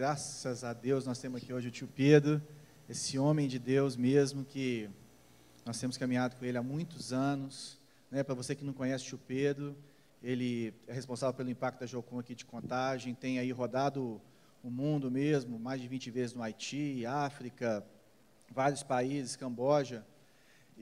graças 0.00 0.64
a 0.64 0.72
Deus 0.72 1.04
nós 1.04 1.18
temos 1.18 1.42
aqui 1.42 1.52
hoje 1.52 1.68
o 1.68 1.70
tio 1.70 1.86
Pedro, 1.86 2.40
esse 2.88 3.18
homem 3.18 3.46
de 3.46 3.58
Deus 3.58 3.96
mesmo 3.98 4.46
que 4.46 4.88
nós 5.62 5.78
temos 5.78 5.98
caminhado 5.98 6.36
com 6.36 6.44
ele 6.46 6.56
há 6.56 6.62
muitos 6.62 7.12
anos. 7.12 7.78
Né? 8.10 8.22
Para 8.22 8.34
você 8.34 8.54
que 8.54 8.64
não 8.64 8.72
conhece 8.72 9.04
o 9.04 9.08
tio 9.08 9.20
Pedro, 9.28 9.76
ele 10.22 10.72
é 10.88 10.94
responsável 10.94 11.34
pelo 11.34 11.50
impacto 11.50 11.80
da 11.80 11.86
Jocum 11.86 12.18
aqui 12.18 12.34
de 12.34 12.46
contagem, 12.46 13.14
tem 13.14 13.38
aí 13.38 13.52
rodado 13.52 14.18
o 14.64 14.70
mundo 14.70 15.10
mesmo, 15.10 15.58
mais 15.58 15.82
de 15.82 15.86
20 15.86 16.10
vezes 16.10 16.34
no 16.34 16.42
Haiti, 16.42 17.04
África, 17.04 17.84
vários 18.50 18.82
países, 18.82 19.36
Camboja, 19.36 20.02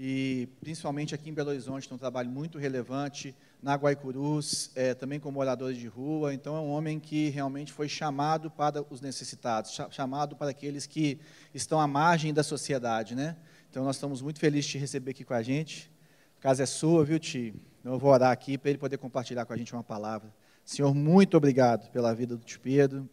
e 0.01 0.49
principalmente 0.61 1.13
aqui 1.13 1.29
em 1.29 1.35
Belo 1.35 1.51
Horizonte, 1.51 1.89
tem 1.89 1.97
um 1.97 1.99
trabalho 1.99 2.31
muito 2.31 2.57
relevante, 2.57 3.35
na 3.61 3.75
Guaicurus, 3.75 4.71
é, 4.77 4.95
também 4.95 5.19
com 5.19 5.33
moradores 5.33 5.77
de 5.77 5.89
rua, 5.89 6.33
então 6.33 6.57
é 6.57 6.61
um 6.61 6.71
homem 6.71 7.01
que 7.01 7.31
realmente 7.31 7.73
foi 7.73 7.89
chamado 7.89 8.49
para 8.49 8.85
os 8.89 9.01
necessitados, 9.01 9.77
chamado 9.91 10.37
para 10.37 10.51
aqueles 10.51 10.87
que 10.87 11.19
estão 11.53 11.81
à 11.81 11.87
margem 11.89 12.33
da 12.33 12.45
sociedade, 12.45 13.17
né? 13.17 13.37
Então 13.69 13.85
nós 13.85 13.97
estamos 13.97 14.23
muito 14.23 14.39
felizes 14.39 14.67
de 14.67 14.73
te 14.73 14.79
receber 14.79 15.11
aqui 15.11 15.25
com 15.25 15.35
a 15.35 15.43
gente, 15.43 15.91
a 16.39 16.43
casa 16.43 16.63
é 16.63 16.67
sua, 16.67 17.05
viu, 17.05 17.19
Ti? 17.19 17.53
Eu 17.85 17.99
vou 17.99 18.13
orar 18.13 18.31
aqui 18.31 18.57
para 18.57 18.71
ele 18.71 18.79
poder 18.79 18.99
compartilhar 18.99 19.45
com 19.45 19.53
a 19.53 19.57
gente 19.57 19.73
uma 19.73 19.83
palavra. 19.83 20.33
Senhor, 20.65 20.95
muito 20.95 21.37
obrigado 21.37 21.91
pela 21.91 22.15
vida 22.15 22.37
do 22.37 22.45
Tio 22.45 22.61
Pedro, 22.61 23.09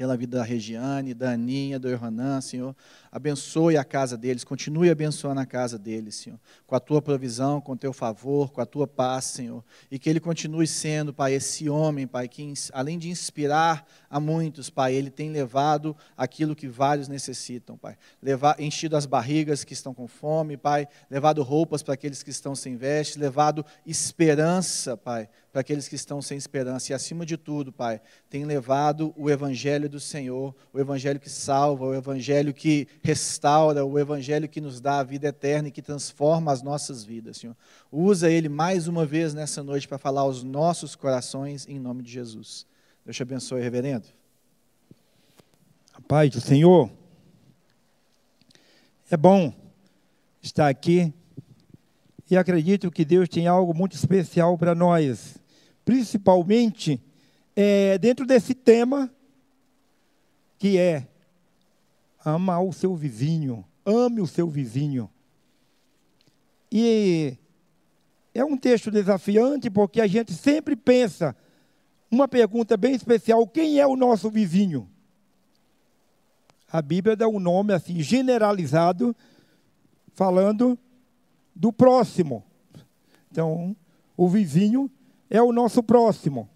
pela 0.00 0.16
vida 0.16 0.38
da 0.38 0.42
Regiane, 0.42 1.12
da 1.12 1.32
Aninha, 1.32 1.78
do 1.78 1.86
Erranan, 1.86 2.40
Senhor. 2.40 2.74
Abençoe 3.12 3.76
a 3.76 3.84
casa 3.84 4.16
deles, 4.16 4.42
continue 4.42 4.88
abençoando 4.88 5.42
a 5.42 5.44
casa 5.44 5.78
deles, 5.78 6.14
Senhor. 6.14 6.40
Com 6.66 6.74
a 6.74 6.80
tua 6.80 7.02
provisão, 7.02 7.60
com 7.60 7.72
o 7.72 7.76
teu 7.76 7.92
favor, 7.92 8.50
com 8.50 8.62
a 8.62 8.64
tua 8.64 8.86
paz, 8.86 9.26
Senhor. 9.26 9.62
E 9.90 9.98
que 9.98 10.08
ele 10.08 10.18
continue 10.18 10.66
sendo, 10.66 11.12
Pai, 11.12 11.34
esse 11.34 11.68
homem, 11.68 12.06
Pai, 12.06 12.28
que 12.28 12.50
além 12.72 12.98
de 12.98 13.10
inspirar 13.10 13.84
a 14.08 14.18
muitos, 14.18 14.70
Pai, 14.70 14.94
ele 14.94 15.10
tem 15.10 15.28
levado 15.28 15.94
aquilo 16.16 16.56
que 16.56 16.66
vários 16.66 17.06
necessitam, 17.06 17.76
Pai. 17.76 17.98
Levar, 18.22 18.58
enchido 18.58 18.96
as 18.96 19.04
barrigas 19.04 19.64
que 19.64 19.74
estão 19.74 19.92
com 19.92 20.08
fome, 20.08 20.56
Pai. 20.56 20.88
Levado 21.10 21.42
roupas 21.42 21.82
para 21.82 21.92
aqueles 21.92 22.22
que 22.22 22.30
estão 22.30 22.54
sem 22.54 22.74
vestes, 22.74 23.18
levado 23.18 23.66
esperança, 23.84 24.96
Pai, 24.96 25.28
para 25.52 25.60
aqueles 25.60 25.88
que 25.88 25.96
estão 25.96 26.22
sem 26.22 26.38
esperança. 26.38 26.92
E 26.92 26.94
acima 26.94 27.26
de 27.26 27.36
tudo, 27.36 27.72
Pai, 27.72 28.00
tem 28.28 28.44
levado 28.44 29.12
o 29.16 29.28
Evangelho 29.28 29.88
do 29.88 29.98
Senhor, 29.98 30.54
o 30.72 30.78
Evangelho 30.78 31.18
que 31.18 31.28
salva, 31.28 31.86
o 31.86 31.94
Evangelho 31.94 32.54
que 32.54 32.86
restaura, 33.02 33.84
o 33.84 33.98
Evangelho 33.98 34.48
que 34.48 34.60
nos 34.60 34.80
dá 34.80 35.00
a 35.00 35.02
vida 35.02 35.28
eterna 35.28 35.68
e 35.68 35.72
que 35.72 35.82
transforma 35.82 36.52
as 36.52 36.62
nossas 36.62 37.02
vidas, 37.02 37.38
Senhor. 37.38 37.56
Usa 37.90 38.30
ele 38.30 38.48
mais 38.48 38.86
uma 38.86 39.04
vez 39.04 39.34
nessa 39.34 39.62
noite 39.62 39.88
para 39.88 39.98
falar 39.98 40.22
aos 40.22 40.42
nossos 40.42 40.94
corações, 40.94 41.66
em 41.68 41.78
nome 41.78 42.02
de 42.02 42.12
Jesus. 42.12 42.66
Deus 43.04 43.16
te 43.16 43.22
abençoe, 43.22 43.60
reverendo. 43.60 44.06
A 45.92 46.00
paz 46.00 46.30
do 46.30 46.40
Senhor. 46.40 46.90
É 49.10 49.16
bom 49.16 49.52
estar 50.40 50.68
aqui 50.68 51.12
e 52.30 52.36
acredito 52.36 52.90
que 52.90 53.04
Deus 53.04 53.28
tem 53.28 53.46
algo 53.46 53.74
muito 53.74 53.96
especial 53.96 54.56
para 54.56 54.74
nós 54.74 55.40
principalmente 55.84 57.02
é, 57.56 57.98
dentro 57.98 58.24
desse 58.24 58.54
tema 58.54 59.10
que 60.56 60.78
é 60.78 61.08
amar 62.24 62.62
o 62.62 62.72
seu 62.72 62.94
vizinho, 62.94 63.64
ame 63.84 64.20
o 64.20 64.26
seu 64.26 64.48
vizinho. 64.48 65.10
E 66.70 67.36
é 68.32 68.44
um 68.44 68.56
texto 68.56 68.90
desafiante 68.90 69.68
porque 69.68 70.00
a 70.00 70.06
gente 70.06 70.32
sempre 70.32 70.76
pensa 70.76 71.34
uma 72.08 72.28
pergunta 72.28 72.76
bem 72.76 72.94
especial: 72.94 73.46
quem 73.48 73.80
é 73.80 73.86
o 73.86 73.96
nosso 73.96 74.30
vizinho? 74.30 74.88
A 76.70 76.80
Bíblia 76.80 77.16
dá 77.16 77.26
um 77.26 77.40
nome 77.40 77.72
assim 77.72 78.00
generalizado, 78.00 79.16
falando 80.12 80.78
do 81.54 81.72
próximo. 81.72 82.44
Então, 83.30 83.76
o 84.16 84.28
vizinho 84.28 84.90
é 85.28 85.40
o 85.40 85.52
nosso 85.52 85.82
próximo. 85.82 86.48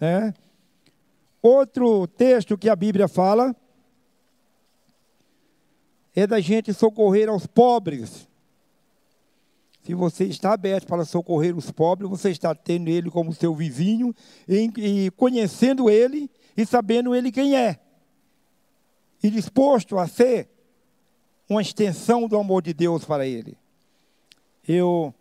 Né? 0.00 0.34
Outro 1.42 2.06
texto 2.06 2.58
que 2.58 2.68
a 2.68 2.76
Bíblia 2.76 3.08
fala 3.08 3.54
é 6.14 6.26
da 6.26 6.40
gente 6.40 6.72
socorrer 6.74 7.28
aos 7.28 7.46
pobres. 7.46 8.28
Se 9.82 9.94
você 9.94 10.24
está 10.24 10.52
aberto 10.52 10.86
para 10.86 11.04
socorrer 11.04 11.56
os 11.56 11.70
pobres, 11.70 12.10
você 12.10 12.30
está 12.30 12.54
tendo 12.54 12.90
ele 12.90 13.10
como 13.10 13.32
seu 13.32 13.54
vizinho 13.54 14.14
e, 14.46 15.10
conhecendo 15.16 15.88
ele 15.88 16.30
e 16.56 16.66
sabendo 16.66 17.14
ele 17.14 17.32
quem 17.32 17.56
é. 17.56 17.80
E 19.22 19.30
disposto 19.30 19.98
a 19.98 20.06
ser 20.06 20.48
uma 21.48 21.62
extensão 21.62 22.28
do 22.28 22.36
amor 22.36 22.62
de 22.62 22.74
Deus 22.74 23.04
para 23.04 23.26
ele. 23.26 23.56
Eu 24.68 25.12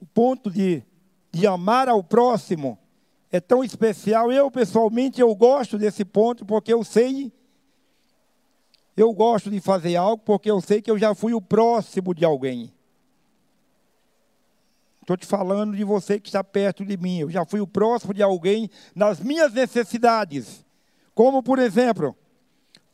o 0.00 0.06
ponto 0.06 0.50
de 0.50 0.84
de 1.34 1.46
amar 1.48 1.88
ao 1.88 2.02
próximo 2.02 2.78
é 3.30 3.40
tão 3.40 3.64
especial. 3.64 4.30
Eu, 4.30 4.50
pessoalmente, 4.50 5.20
eu 5.20 5.34
gosto 5.34 5.76
desse 5.76 6.04
ponto 6.04 6.46
porque 6.46 6.72
eu 6.72 6.84
sei, 6.84 7.32
eu 8.96 9.12
gosto 9.12 9.50
de 9.50 9.60
fazer 9.60 9.96
algo 9.96 10.22
porque 10.24 10.48
eu 10.48 10.60
sei 10.60 10.80
que 10.80 10.90
eu 10.90 10.96
já 10.96 11.14
fui 11.14 11.34
o 11.34 11.42
próximo 11.42 12.14
de 12.14 12.24
alguém. 12.24 12.72
Estou 15.00 15.16
te 15.16 15.26
falando 15.26 15.76
de 15.76 15.84
você 15.84 16.18
que 16.18 16.28
está 16.28 16.42
perto 16.42 16.84
de 16.84 16.96
mim. 16.96 17.18
Eu 17.18 17.30
já 17.30 17.44
fui 17.44 17.60
o 17.60 17.66
próximo 17.66 18.14
de 18.14 18.22
alguém 18.22 18.70
nas 18.94 19.20
minhas 19.20 19.52
necessidades. 19.52 20.64
Como, 21.14 21.42
por 21.42 21.58
exemplo, 21.58 22.16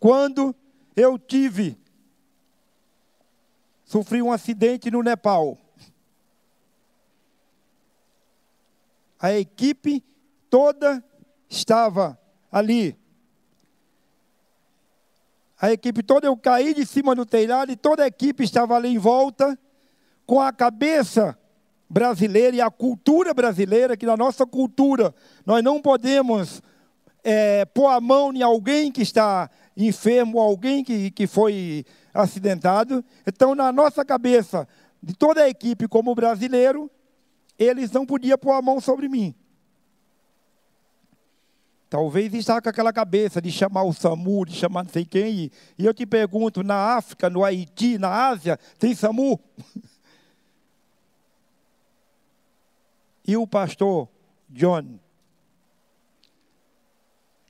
quando 0.00 0.54
eu 0.96 1.16
tive, 1.18 1.78
sofri 3.90 4.22
um 4.22 4.30
acidente 4.30 4.90
no 4.90 5.02
Nepal. 5.02 5.58
a 9.20 9.34
equipe 9.34 10.02
toda 10.48 11.04
estava 11.48 12.18
ali. 12.50 12.96
A 15.60 15.70
equipe 15.70 16.02
toda, 16.02 16.26
eu 16.26 16.36
caí 16.38 16.72
de 16.72 16.86
cima 16.86 17.14
do 17.14 17.26
telhado 17.26 17.70
e 17.70 17.76
toda 17.76 18.02
a 18.02 18.06
equipe 18.06 18.42
estava 18.42 18.74
ali 18.74 18.88
em 18.88 18.98
volta, 18.98 19.58
com 20.24 20.40
a 20.40 20.50
cabeça 20.50 21.38
brasileira 21.88 22.56
e 22.56 22.60
a 22.62 22.70
cultura 22.70 23.34
brasileira, 23.34 23.94
que 23.94 24.06
na 24.06 24.16
nossa 24.16 24.46
cultura 24.46 25.14
nós 25.44 25.62
não 25.62 25.82
podemos 25.82 26.62
é, 27.22 27.66
pôr 27.66 27.88
a 27.88 28.00
mão 28.00 28.32
em 28.32 28.40
alguém 28.40 28.90
que 28.90 29.02
está 29.02 29.50
enfermo, 29.86 30.40
alguém 30.40 30.84
que, 30.84 31.10
que 31.10 31.26
foi 31.26 31.84
acidentado. 32.12 33.04
Então, 33.26 33.54
na 33.54 33.72
nossa 33.72 34.04
cabeça, 34.04 34.66
de 35.02 35.14
toda 35.14 35.42
a 35.42 35.48
equipe 35.48 35.88
como 35.88 36.14
brasileiro, 36.14 36.90
eles 37.58 37.90
não 37.90 38.06
podiam 38.06 38.38
pôr 38.38 38.52
a 38.52 38.62
mão 38.62 38.80
sobre 38.80 39.08
mim. 39.08 39.34
Talvez 41.88 42.32
estava 42.32 42.62
com 42.62 42.68
aquela 42.68 42.92
cabeça 42.92 43.42
de 43.42 43.50
chamar 43.50 43.82
o 43.82 43.92
SAMU, 43.92 44.44
de 44.46 44.54
chamar 44.54 44.84
não 44.84 44.90
sei 44.90 45.04
quem. 45.04 45.50
E 45.76 45.84
eu 45.84 45.92
te 45.92 46.06
pergunto, 46.06 46.62
na 46.62 46.96
África, 46.96 47.28
no 47.28 47.44
Haiti, 47.44 47.98
na 47.98 48.28
Ásia, 48.28 48.58
tem 48.78 48.94
SAMU? 48.94 49.38
E 53.22 53.36
o 53.36 53.46
pastor 53.46 54.08
John, 54.48 54.98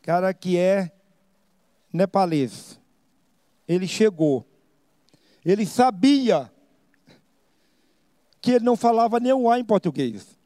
cara 0.03 0.35
que 0.35 0.59
é 0.59 0.93
nepalês, 1.93 2.79
ele 3.67 3.87
chegou. 3.87 4.47
Ele 5.45 5.65
sabia 5.65 6.51
que 8.41 8.53
ele 8.53 8.65
não 8.65 8.77
falava 8.77 9.21
nenhum 9.21 9.51
A 9.51 9.59
em 9.59 9.65
português. 9.65 10.39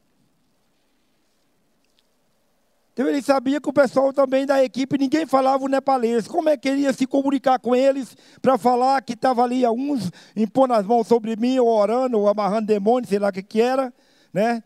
Então 2.95 3.09
ele 3.09 3.21
sabia 3.21 3.59
que 3.59 3.67
o 3.67 3.73
pessoal 3.73 4.13
também 4.13 4.45
da 4.45 4.63
equipe, 4.63 4.97
ninguém 4.97 5.25
falava 5.25 5.65
o 5.65 5.67
nepalês. 5.67 6.29
Como 6.29 6.47
é 6.47 6.55
que 6.55 6.69
ele 6.69 6.83
ia 6.83 6.93
se 6.93 7.05
comunicar 7.05 7.59
com 7.59 7.75
eles 7.75 8.15
para 8.41 8.57
falar 8.57 9.01
que 9.01 9.11
estava 9.11 9.43
ali 9.43 9.67
uns 9.67 10.09
impondo 10.33 10.73
as 10.73 10.85
mãos 10.85 11.05
sobre 11.05 11.35
mim, 11.35 11.59
ou 11.59 11.67
orando, 11.67 12.17
ou 12.17 12.29
amarrando 12.29 12.67
demônios, 12.67 13.09
sei 13.09 13.19
lá 13.19 13.27
o 13.27 13.33
que, 13.33 13.43
que 13.43 13.59
era, 13.59 13.93
né? 14.33 14.63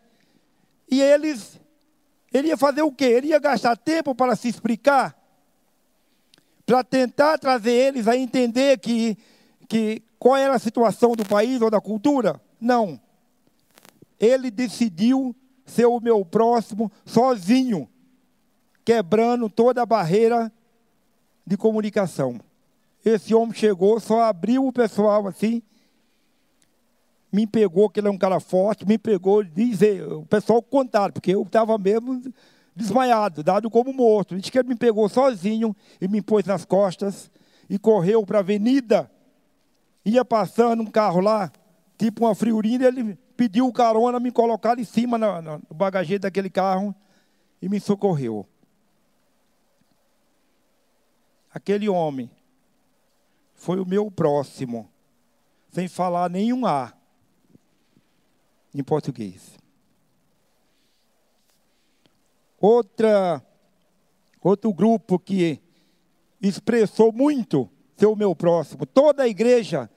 E 0.87 1.01
eles, 1.01 1.59
ele 2.31 2.49
ia 2.49 2.57
fazer 2.57 2.83
o 2.83 2.91
quê? 2.91 3.05
Ele 3.05 3.29
ia 3.29 3.39
gastar 3.39 3.75
tempo 3.75 4.13
para 4.13 4.35
se 4.35 4.47
explicar, 4.47 5.19
para 6.69 6.83
tentar 6.83 7.39
trazer 7.39 7.71
eles 7.71 8.07
a 8.07 8.16
entender 8.16 8.77
que, 8.77 9.18
que 9.68 10.04
qual 10.19 10.38
era 10.38 10.54
a 10.54 10.60
situação 10.60 11.13
do 11.13 11.25
país 11.25 11.60
ou 11.62 11.69
da 11.71 11.81
cultura? 11.81 12.39
Não 12.62 13.00
ele 14.19 14.51
decidiu 14.51 15.36
ser 15.66 15.86
o 15.86 16.00
meu 16.00 16.25
próximo 16.25 16.92
sozinho, 17.06 17.88
quebrando 18.83 19.50
toda 19.50 19.81
a 19.81 19.86
barreira 19.86 20.51
de 21.45 21.56
comunicação. 21.56 22.39
Esse 23.06 23.33
homem 23.33 23.54
chegou, 23.54 24.00
só 24.00 24.24
abriu 24.24 24.68
o 24.68 24.74
pessoal 24.74 25.25
assim, 25.25 25.62
me 27.31 27.48
pegou, 27.48 27.89
que 27.89 28.00
ele 28.00 28.07
é 28.07 28.12
um 28.12 28.18
cara 28.18 28.39
forte, 28.39 28.86
me 28.86 28.98
pegou, 28.98 29.44
dizer, 29.44 30.04
o 30.12 30.25
pessoal 30.25 30.62
contaram, 30.62 31.13
porque 31.13 31.33
eu 31.33 31.44
estava 31.44 31.77
mesmo 31.77 32.21
desmaiado, 32.79 33.43
dado 33.43 33.69
como 33.69 33.93
morto. 33.93 34.35
Diz 34.35 34.49
que 34.49 34.57
ele 34.57 34.69
me 34.69 34.75
pegou 34.75 35.07
sozinho 35.07 35.75
e 36.01 36.07
me 36.07 36.21
pôs 36.21 36.45
nas 36.45 36.65
costas 36.65 37.29
e 37.69 37.77
correu 37.77 38.25
para 38.25 38.39
a 38.39 38.41
avenida. 38.41 39.11
Ia 40.03 40.25
passando 40.25 40.81
um 40.81 40.85
carro 40.87 41.19
lá, 41.19 41.51
tipo 41.97 42.25
uma 42.25 42.33
friurina, 42.33 42.87
ele 42.87 43.15
pediu 43.35 43.71
carona, 43.71 44.19
me 44.19 44.31
colocar 44.31 44.79
em 44.79 44.83
cima 44.83 45.17
no, 45.17 45.41
no 45.41 45.61
bagageiro 45.71 46.21
daquele 46.21 46.49
carro 46.49 46.95
e 47.61 47.69
me 47.69 47.79
socorreu. 47.79 48.47
Aquele 51.53 51.89
homem 51.89 52.29
foi 53.53 53.79
o 53.79 53.85
meu 53.85 54.09
próximo, 54.09 54.89
sem 55.71 55.87
falar 55.87 56.29
nenhum 56.29 56.65
A 56.65 56.93
em 58.73 58.83
português. 58.83 59.57
Outra, 62.59 63.41
outro 64.41 64.73
grupo 64.73 65.17
que 65.17 65.61
expressou 66.41 67.11
muito 67.11 67.69
ser 67.95 68.07
o 68.07 68.15
meu 68.15 68.35
próximo. 68.35 68.85
Toda 68.85 69.23
a 69.23 69.27
igreja 69.27 69.89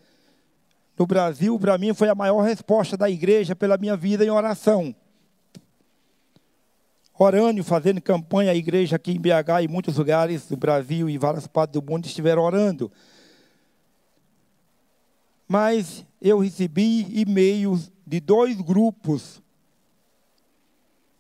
no 0.99 1.06
Brasil, 1.06 1.59
para 1.59 1.79
mim, 1.79 1.94
foi 1.94 2.09
a 2.09 2.14
maior 2.14 2.43
resposta 2.43 2.97
da 2.97 3.09
igreja 3.09 3.56
pela 3.56 3.76
minha 3.76 3.97
vida 3.97 4.25
em 4.25 4.31
oração. 4.31 4.94
Orando, 7.19 7.62
fazendo 7.62 8.00
campanha, 8.00 8.50
a 8.50 8.55
igreja 8.55 8.97
aqui 8.97 9.12
em 9.12 9.20
BH 9.20 9.62
e 9.62 9.69
muitos 9.69 9.97
lugares 9.97 10.49
do 10.49 10.56
Brasil 10.56 11.09
e 11.09 11.19
várias 11.19 11.47
partes 11.47 11.81
do 11.81 11.82
mundo 11.82 12.06
estiveram 12.06 12.43
orando. 12.43 12.91
Mas 15.47 16.05
eu 16.20 16.38
recebi 16.38 17.06
e-mails 17.20 17.93
de 18.06 18.19
dois 18.19 18.61
grupos 18.61 19.43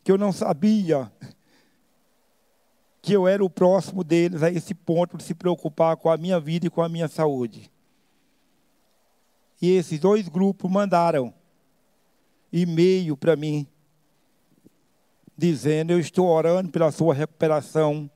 que 0.02 0.10
eu 0.10 0.18
não 0.18 0.32
sabia 0.32 1.10
que 3.00 3.12
eu 3.12 3.26
era 3.26 3.44
o 3.44 3.50
próximo 3.50 4.04
deles 4.04 4.42
a 4.42 4.50
esse 4.50 4.74
ponto 4.74 5.16
de 5.16 5.24
se 5.24 5.34
preocupar 5.34 5.96
com 5.96 6.08
a 6.08 6.16
minha 6.16 6.38
vida 6.38 6.66
e 6.66 6.70
com 6.70 6.80
a 6.80 6.88
minha 6.88 7.08
saúde. 7.08 7.70
E 9.60 9.70
esses 9.70 9.98
dois 9.98 10.28
grupos 10.28 10.70
mandaram 10.70 11.34
e-mail 12.52 13.16
para 13.16 13.34
mim, 13.34 13.66
dizendo: 15.36 15.92
Eu 15.92 15.98
estou 15.98 16.28
orando 16.28 16.70
pela 16.70 16.92
sua 16.92 17.12
recuperação. 17.12 18.10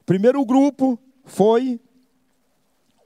O 0.00 0.04
primeiro 0.04 0.44
grupo 0.44 0.98
foi 1.24 1.80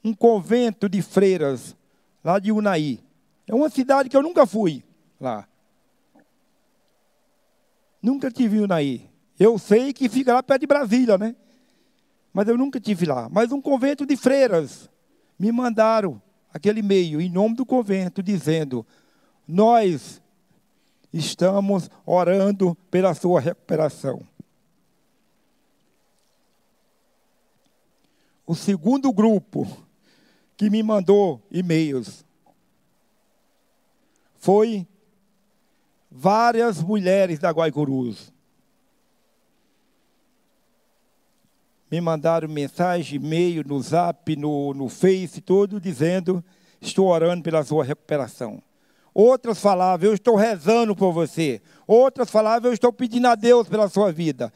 um 0.04 0.14
convento 0.14 0.88
de 0.88 1.02
freiras, 1.02 1.76
lá 2.22 2.38
de 2.38 2.52
Unai. 2.52 3.00
É 3.46 3.54
uma 3.54 3.68
cidade 3.68 4.08
que 4.08 4.16
eu 4.16 4.22
nunca 4.22 4.46
fui 4.46 4.84
lá. 5.20 5.48
Nunca 8.02 8.30
tive 8.30 8.56
em 8.56 8.60
Unai. 8.60 9.08
Eu 9.38 9.58
sei 9.58 9.92
que 9.92 10.08
fica 10.08 10.34
lá 10.34 10.42
perto 10.42 10.60
de 10.60 10.66
Brasília, 10.66 11.16
né? 11.18 11.34
Mas 12.32 12.48
eu 12.48 12.56
nunca 12.56 12.80
tive 12.80 13.06
lá. 13.06 13.28
Mas 13.30 13.52
um 13.52 13.60
convento 13.60 14.06
de 14.06 14.16
freiras 14.16 14.88
me 15.38 15.50
mandaram 15.50 16.20
aquele 16.52 16.80
e-mail 16.80 17.20
em 17.20 17.30
nome 17.30 17.56
do 17.56 17.66
convento, 17.66 18.22
dizendo: 18.22 18.86
Nós 19.46 20.20
estamos 21.12 21.90
orando 22.06 22.76
pela 22.90 23.14
sua 23.14 23.40
recuperação. 23.40 24.22
O 28.46 28.54
segundo 28.54 29.12
grupo 29.12 29.66
que 30.56 30.68
me 30.68 30.82
mandou 30.82 31.40
e-mails 31.50 32.24
foi 34.38 34.86
várias 36.10 36.82
mulheres 36.82 37.38
da 37.38 37.50
Guaicurus. 37.50 38.32
me 41.90 42.00
mandaram 42.00 42.48
mensagem, 42.48 43.16
e-mail, 43.16 43.64
no 43.66 43.82
zap, 43.82 44.36
no, 44.36 44.72
no 44.72 44.88
Face, 44.88 45.40
tudo, 45.40 45.80
dizendo: 45.80 46.44
estou 46.80 47.08
orando 47.08 47.42
pela 47.42 47.64
sua 47.64 47.82
recuperação. 47.82 48.62
Outras 49.12 49.58
falavam, 49.58 50.08
eu 50.08 50.14
estou 50.14 50.36
rezando 50.36 50.94
por 50.94 51.12
você. 51.12 51.60
Outras 51.86 52.30
falavam, 52.30 52.70
eu 52.70 52.74
estou 52.74 52.92
pedindo 52.92 53.26
a 53.26 53.34
Deus 53.34 53.68
pela 53.68 53.88
sua 53.88 54.12
vida. 54.12 54.52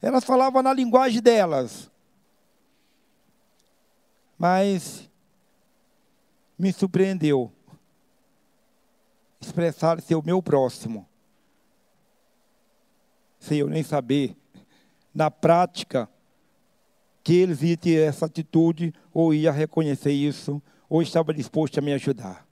Elas 0.00 0.22
falavam 0.22 0.62
na 0.62 0.72
linguagem 0.72 1.20
delas. 1.20 1.90
Mas 4.38 5.10
me 6.56 6.72
surpreendeu 6.72 7.50
expressar 9.46 10.00
ser 10.00 10.14
o 10.14 10.22
meu 10.22 10.42
próximo. 10.42 11.06
Sem 13.38 13.58
eu 13.58 13.68
nem 13.68 13.82
saber. 13.82 14.36
Na 15.14 15.30
prática, 15.30 16.08
que 17.22 17.34
eles 17.34 17.62
iam 17.62 17.76
ter 17.76 18.08
essa 18.08 18.26
atitude, 18.26 18.92
ou 19.12 19.32
ia 19.32 19.50
reconhecer 19.50 20.12
isso, 20.12 20.62
ou 20.88 21.02
estava 21.02 21.32
disposto 21.32 21.78
a 21.78 21.82
me 21.82 21.92
ajudar. 21.92 22.46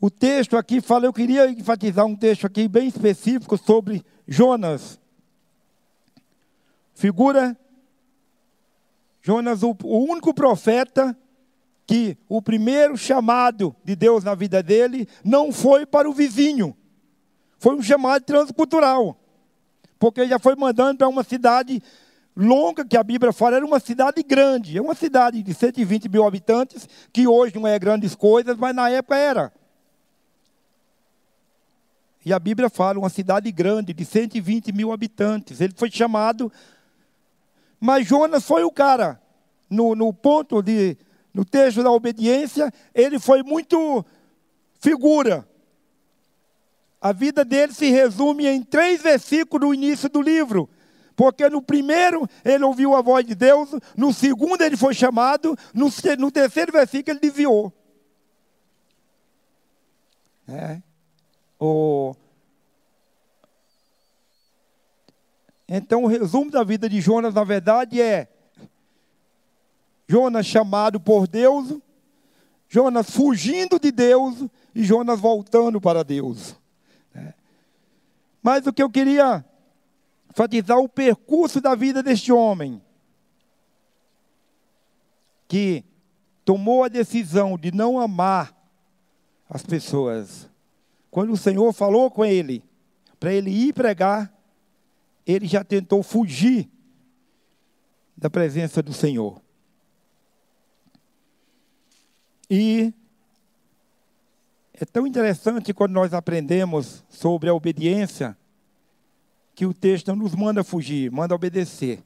O 0.00 0.10
texto 0.10 0.56
aqui 0.56 0.80
fala, 0.80 1.06
eu 1.06 1.12
queria 1.12 1.48
enfatizar 1.48 2.04
um 2.04 2.14
texto 2.14 2.46
aqui 2.46 2.68
bem 2.68 2.88
específico 2.88 3.56
sobre 3.56 4.04
Jonas. 4.26 5.00
Figura 6.94 7.58
Jonas, 9.22 9.62
o, 9.62 9.74
o 9.84 10.04
único 10.04 10.34
profeta 10.34 11.16
que 11.86 12.16
o 12.28 12.40
primeiro 12.40 12.96
chamado 12.96 13.74
de 13.84 13.94
Deus 13.94 14.24
na 14.24 14.34
vida 14.34 14.62
dele 14.62 15.08
não 15.22 15.52
foi 15.52 15.84
para 15.84 16.08
o 16.08 16.12
vizinho, 16.12 16.76
foi 17.58 17.74
um 17.74 17.82
chamado 17.82 18.24
transcultural 18.24 19.18
porque 20.04 20.20
ele 20.20 20.28
já 20.28 20.38
foi 20.38 20.54
mandando 20.54 20.98
para 20.98 21.08
uma 21.08 21.24
cidade 21.24 21.82
longa, 22.36 22.84
que 22.84 22.94
a 22.94 23.02
Bíblia 23.02 23.32
fala, 23.32 23.56
era 23.56 23.64
uma 23.64 23.80
cidade 23.80 24.22
grande. 24.22 24.76
É 24.76 24.82
uma 24.82 24.94
cidade 24.94 25.42
de 25.42 25.54
120 25.54 26.10
mil 26.10 26.26
habitantes, 26.26 26.86
que 27.10 27.26
hoje 27.26 27.54
não 27.54 27.66
é 27.66 27.78
grandes 27.78 28.14
coisas, 28.14 28.54
mas 28.58 28.74
na 28.74 28.90
época 28.90 29.16
era. 29.16 29.50
E 32.22 32.34
a 32.34 32.38
Bíblia 32.38 32.68
fala, 32.68 32.98
uma 32.98 33.08
cidade 33.08 33.50
grande, 33.50 33.94
de 33.94 34.04
120 34.04 34.72
mil 34.72 34.92
habitantes. 34.92 35.62
Ele 35.62 35.72
foi 35.74 35.90
chamado. 35.90 36.52
Mas 37.80 38.06
Jonas 38.06 38.44
foi 38.44 38.62
o 38.62 38.70
cara, 38.70 39.18
no, 39.70 39.94
no 39.94 40.12
ponto 40.12 40.60
de. 40.60 40.98
No 41.34 41.44
texto 41.44 41.82
da 41.82 41.90
obediência, 41.90 42.72
ele 42.94 43.18
foi 43.18 43.42
muito 43.42 44.06
figura. 44.80 45.46
A 47.00 47.10
vida 47.12 47.44
dele 47.44 47.72
se 47.72 47.90
resume 47.90 48.46
em 48.46 48.62
três 48.62 49.02
versículos 49.02 49.66
no 49.66 49.74
início 49.74 50.08
do 50.08 50.22
livro. 50.22 50.70
Porque 51.16 51.48
no 51.48 51.60
primeiro 51.60 52.28
ele 52.44 52.64
ouviu 52.64 52.94
a 52.94 53.02
voz 53.02 53.26
de 53.26 53.34
Deus, 53.34 53.70
no 53.96 54.12
segundo 54.12 54.62
ele 54.62 54.76
foi 54.76 54.94
chamado, 54.94 55.56
no, 55.72 55.88
no 56.18 56.30
terceiro 56.30 56.72
versículo 56.72 57.12
ele 57.12 57.20
desviou. 57.20 57.72
É. 60.48 60.80
O... 61.58 62.14
Então 65.68 66.04
o 66.04 66.06
resumo 66.06 66.50
da 66.50 66.62
vida 66.62 66.88
de 66.88 67.00
Jonas, 67.00 67.34
na 67.34 67.44
verdade, 67.44 68.00
é 68.00 68.28
Jonas 70.08 70.46
chamado 70.46 71.00
por 71.00 71.26
Deus, 71.26 71.78
Jonas 72.68 73.10
fugindo 73.10 73.78
de 73.78 73.90
Deus 73.90 74.44
e 74.74 74.82
Jonas 74.82 75.20
voltando 75.20 75.80
para 75.80 76.02
Deus. 76.02 76.56
Mas 78.42 78.66
o 78.66 78.72
que 78.72 78.82
eu 78.82 78.90
queria 78.90 79.44
enfatizar 80.28 80.78
o 80.78 80.88
percurso 80.88 81.60
da 81.60 81.74
vida 81.74 82.02
deste 82.02 82.32
homem, 82.32 82.82
que 85.46 85.84
tomou 86.44 86.82
a 86.82 86.88
decisão 86.88 87.56
de 87.56 87.70
não 87.72 87.98
amar 87.98 88.54
as 89.48 89.62
pessoas. 89.62 90.50
Quando 91.10 91.32
o 91.32 91.36
Senhor 91.36 91.72
falou 91.72 92.10
com 92.10 92.24
ele, 92.24 92.64
para 93.20 93.32
ele 93.32 93.50
ir 93.50 93.72
pregar, 93.72 94.34
ele 95.24 95.46
já 95.46 95.62
tentou 95.62 96.02
fugir 96.02 96.68
da 98.16 98.28
presença 98.28 98.82
do 98.82 98.92
Senhor. 98.92 99.43
E 102.56 102.94
é 104.74 104.84
tão 104.84 105.08
interessante 105.08 105.74
quando 105.74 105.90
nós 105.90 106.14
aprendemos 106.14 107.02
sobre 107.08 107.50
a 107.50 107.54
obediência, 107.54 108.38
que 109.56 109.66
o 109.66 109.74
texto 109.74 110.06
não 110.06 110.14
nos 110.22 110.36
manda 110.36 110.62
fugir, 110.62 111.10
manda 111.10 111.34
obedecer. 111.34 112.00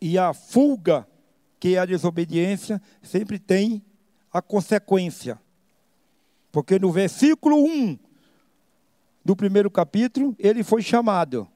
E 0.00 0.16
a 0.16 0.32
fuga, 0.32 1.06
que 1.60 1.74
é 1.74 1.78
a 1.78 1.84
desobediência, 1.84 2.80
sempre 3.02 3.38
tem 3.38 3.84
a 4.32 4.40
consequência. 4.40 5.38
Porque 6.50 6.78
no 6.78 6.90
versículo 6.90 7.66
1 7.66 7.98
do 9.22 9.36
primeiro 9.36 9.70
capítulo, 9.70 10.34
ele 10.38 10.64
foi 10.64 10.80
chamado. 10.80 11.46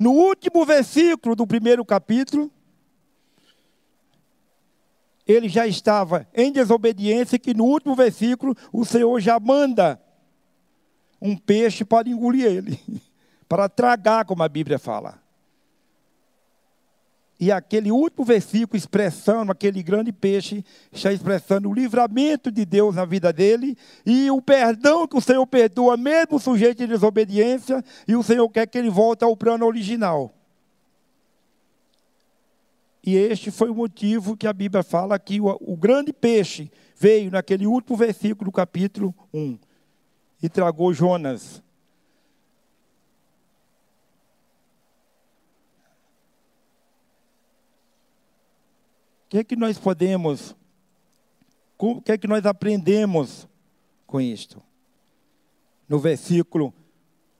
No 0.00 0.10
último 0.10 0.64
versículo 0.66 1.36
do 1.36 1.46
primeiro 1.46 1.84
capítulo, 1.84 2.50
ele 5.30 5.48
já 5.48 5.66
estava 5.66 6.26
em 6.34 6.50
desobediência, 6.50 7.38
que 7.38 7.54
no 7.54 7.64
último 7.64 7.94
versículo 7.94 8.56
o 8.72 8.84
Senhor 8.84 9.20
já 9.20 9.38
manda 9.38 10.00
um 11.20 11.36
peixe 11.36 11.84
para 11.84 12.08
engolir 12.08 12.46
ele, 12.46 12.80
para 13.48 13.68
tragar, 13.68 14.24
como 14.24 14.42
a 14.42 14.48
Bíblia 14.48 14.78
fala. 14.78 15.20
E 17.38 17.50
aquele 17.50 17.90
último 17.90 18.22
versículo 18.22 18.76
expressando 18.76 19.50
aquele 19.50 19.82
grande 19.82 20.12
peixe, 20.12 20.62
está 20.92 21.10
expressando 21.10 21.70
o 21.70 21.74
livramento 21.74 22.50
de 22.50 22.66
Deus 22.66 22.94
na 22.94 23.06
vida 23.06 23.32
dele 23.32 23.78
e 24.04 24.30
o 24.30 24.42
perdão 24.42 25.08
que 25.08 25.16
o 25.16 25.22
Senhor 25.22 25.46
perdoa, 25.46 25.96
mesmo 25.96 26.38
sujeito 26.38 26.78
de 26.78 26.86
desobediência, 26.88 27.82
e 28.06 28.14
o 28.14 28.22
Senhor 28.22 28.46
quer 28.50 28.66
que 28.66 28.76
ele 28.76 28.90
volte 28.90 29.24
ao 29.24 29.34
plano 29.34 29.64
original. 29.64 30.34
E 33.02 33.16
este 33.16 33.50
foi 33.50 33.70
o 33.70 33.74
motivo 33.74 34.36
que 34.36 34.46
a 34.46 34.52
Bíblia 34.52 34.82
fala 34.82 35.18
que 35.18 35.40
o, 35.40 35.46
o 35.60 35.76
grande 35.76 36.12
peixe 36.12 36.70
veio 36.96 37.30
naquele 37.30 37.66
último 37.66 37.96
versículo 37.96 38.50
do 38.50 38.54
capítulo 38.54 39.14
1 39.32 39.58
e 40.42 40.48
tragou 40.48 40.92
Jonas. 40.92 41.62
O 49.24 49.30
que 49.30 49.38
é 49.38 49.44
que 49.44 49.56
nós 49.56 49.78
podemos, 49.78 50.54
o 51.78 52.02
que 52.02 52.12
é 52.12 52.18
que 52.18 52.26
nós 52.26 52.44
aprendemos 52.44 53.48
com 54.06 54.20
isto? 54.20 54.62
No 55.88 55.98
versículo 55.98 56.74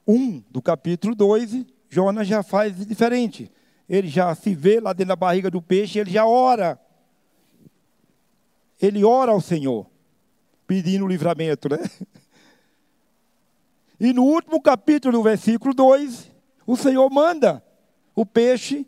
1 0.06 0.40
do 0.50 0.62
capítulo 0.62 1.14
2, 1.14 1.66
Jonas 1.88 2.26
já 2.26 2.42
faz 2.42 2.86
diferente 2.86 3.50
ele 3.90 4.06
já 4.06 4.32
se 4.36 4.54
vê 4.54 4.78
lá 4.78 4.92
dentro 4.92 5.08
da 5.08 5.16
barriga 5.16 5.50
do 5.50 5.60
peixe, 5.60 5.98
ele 5.98 6.12
já 6.12 6.24
ora. 6.24 6.80
Ele 8.80 9.04
ora 9.04 9.32
ao 9.32 9.40
Senhor, 9.40 9.84
pedindo 10.64 11.08
livramento, 11.08 11.68
né? 11.68 11.78
E 13.98 14.12
no 14.12 14.22
último 14.22 14.62
capítulo, 14.62 15.18
no 15.18 15.24
versículo 15.24 15.74
2, 15.74 16.30
o 16.64 16.76
Senhor 16.76 17.10
manda 17.10 17.62
o 18.14 18.24
peixe 18.24 18.86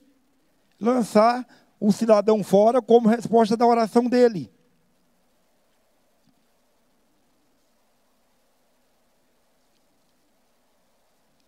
lançar 0.81 1.47
o 1.81 1.91
cidadão 1.91 2.45
fora 2.45 2.81
como 2.81 3.09
resposta 3.09 3.57
da 3.57 3.67
oração 3.67 4.05
dele. 4.05 4.51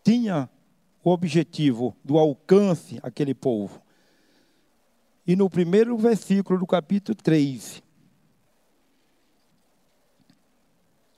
Tinha 0.02 0.50
o 1.04 1.10
objetivo 1.10 1.94
do 2.02 2.18
alcance 2.18 2.98
aquele 3.02 3.34
povo. 3.34 3.80
E 5.26 5.36
no 5.36 5.50
primeiro 5.50 5.96
versículo 5.98 6.58
do 6.58 6.66
capítulo 6.66 7.14
3, 7.14 7.82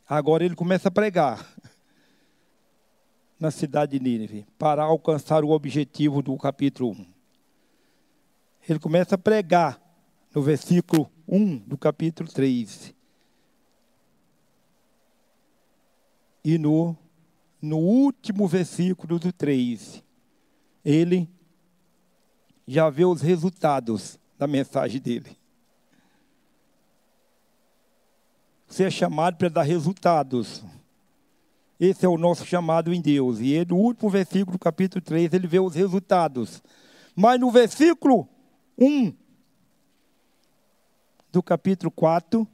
agora 0.09 0.45
ele 0.45 0.57
começa 0.57 0.89
a 0.89 0.91
pregar 0.91 1.47
na 3.39 3.51
cidade 3.51 3.99
de 3.99 4.03
Nínive, 4.03 4.47
para 4.59 4.83
alcançar 4.83 5.45
o 5.45 5.51
objetivo 5.51 6.23
do 6.23 6.37
capítulo 6.39 6.93
1. 6.93 7.07
Ele 8.69 8.79
começa 8.79 9.15
a 9.15 9.19
pregar 9.19 9.81
no 10.35 10.43
versículo 10.43 11.11
1 11.29 11.59
do 11.59 11.77
capítulo 11.77 12.31
3. 12.33 12.95
E 16.43 16.57
no 16.57 16.97
no 17.61 17.79
último 17.79 18.47
versículo 18.47 19.19
do 19.19 19.33
3, 19.33 20.03
ele 20.85 21.29
já 22.67 22.91
vê 22.91 23.05
os 23.05 23.21
resultados 23.21 24.19
da 24.39 24.47
mensagem 24.47 25.01
dele. 25.01 25.37
Você 28.67 28.85
é 28.85 28.91
chamado 28.91 29.37
para 29.37 29.49
dar 29.49 29.63
resultados. 29.63 30.65
Esse 31.79 32.05
é 32.05 32.09
o 32.09 32.19
nosso 32.19 32.45
chamado 32.45 32.93
em 32.93 33.01
Deus. 33.01 33.39
E 33.41 33.65
no 33.65 33.77
último 33.77 34.11
versículo 34.11 34.57
do 34.57 34.59
capítulo 34.59 35.01
3, 35.01 35.33
ele 35.33 35.47
vê 35.47 35.61
os 35.61 35.75
resultados. 35.75 36.63
Mas 37.15 37.41
no 37.41 37.51
versículo 37.51 38.29
1 38.77 39.15
do 41.33 41.43
capítulo 41.43 41.91
4, 41.91 42.47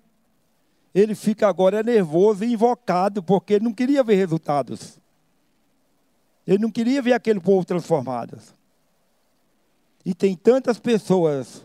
ele 0.94 1.14
fica 1.14 1.48
agora 1.48 1.82
nervoso 1.82 2.44
e 2.44 2.52
invocado, 2.52 3.22
porque 3.22 3.54
ele 3.54 3.64
não 3.64 3.72
queria 3.72 4.02
ver 4.02 4.16
resultados. 4.16 4.98
Ele 6.46 6.58
não 6.58 6.70
queria 6.70 7.00
ver 7.00 7.14
aquele 7.14 7.40
povo 7.40 7.64
transformado. 7.64 8.38
E 10.04 10.14
tem 10.14 10.36
tantas 10.36 10.78
pessoas 10.78 11.64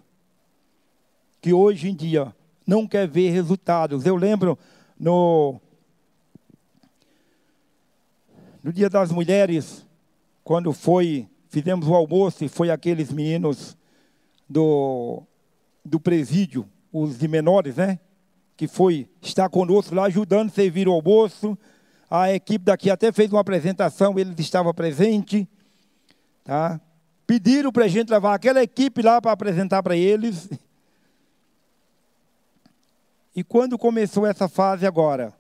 que 1.42 1.52
hoje 1.52 1.90
em 1.90 1.96
dia 1.96 2.34
não 2.66 2.88
quer 2.88 3.08
ver 3.08 3.32
resultados. 3.32 4.06
Eu 4.06 4.16
lembro 4.16 4.58
no 5.00 5.60
no 8.64 8.74
Dia 8.74 8.90
das 8.90 9.12
Mulheres, 9.12 9.86
quando 10.44 10.74
foi, 10.74 11.28
fizemos 11.48 11.88
o 11.88 11.96
almoço 11.96 12.44
e 12.44 12.50
foi 12.50 12.70
aqueles 12.70 13.12
meninos 13.12 13.78
do 14.50 15.24
do 15.84 16.00
presídio, 16.00 16.68
os 16.92 17.18
de 17.18 17.28
menores, 17.30 17.78
né? 17.78 17.98
Que 18.58 18.68
foi 18.68 19.08
estar 19.22 19.48
conosco 19.50 19.94
lá, 19.94 20.06
ajudando 20.06 20.50
a 20.50 20.52
servir 20.52 20.88
o 20.88 20.92
almoço. 20.92 21.56
A 22.10 22.34
equipe 22.34 22.66
daqui 22.66 22.90
até 22.90 23.12
fez 23.12 23.32
uma 23.32 23.42
apresentação, 23.42 24.18
ele 24.18 24.34
estava 24.40 24.74
presente. 24.74 25.48
Tá? 26.44 26.82
Pediram 27.28 27.72
para 27.72 27.86
a 27.86 27.88
gente 27.88 28.10
levar 28.10 28.34
aquela 28.34 28.64
equipe 28.64 29.04
lá 29.04 29.22
para 29.22 29.32
apresentar 29.32 29.84
para 29.84 29.96
eles. 29.96 30.50
E 33.36 33.44
quando 33.44 33.78
começou 33.78 34.26
essa 34.26 34.50
fase 34.50 34.88
agora, 34.88 35.32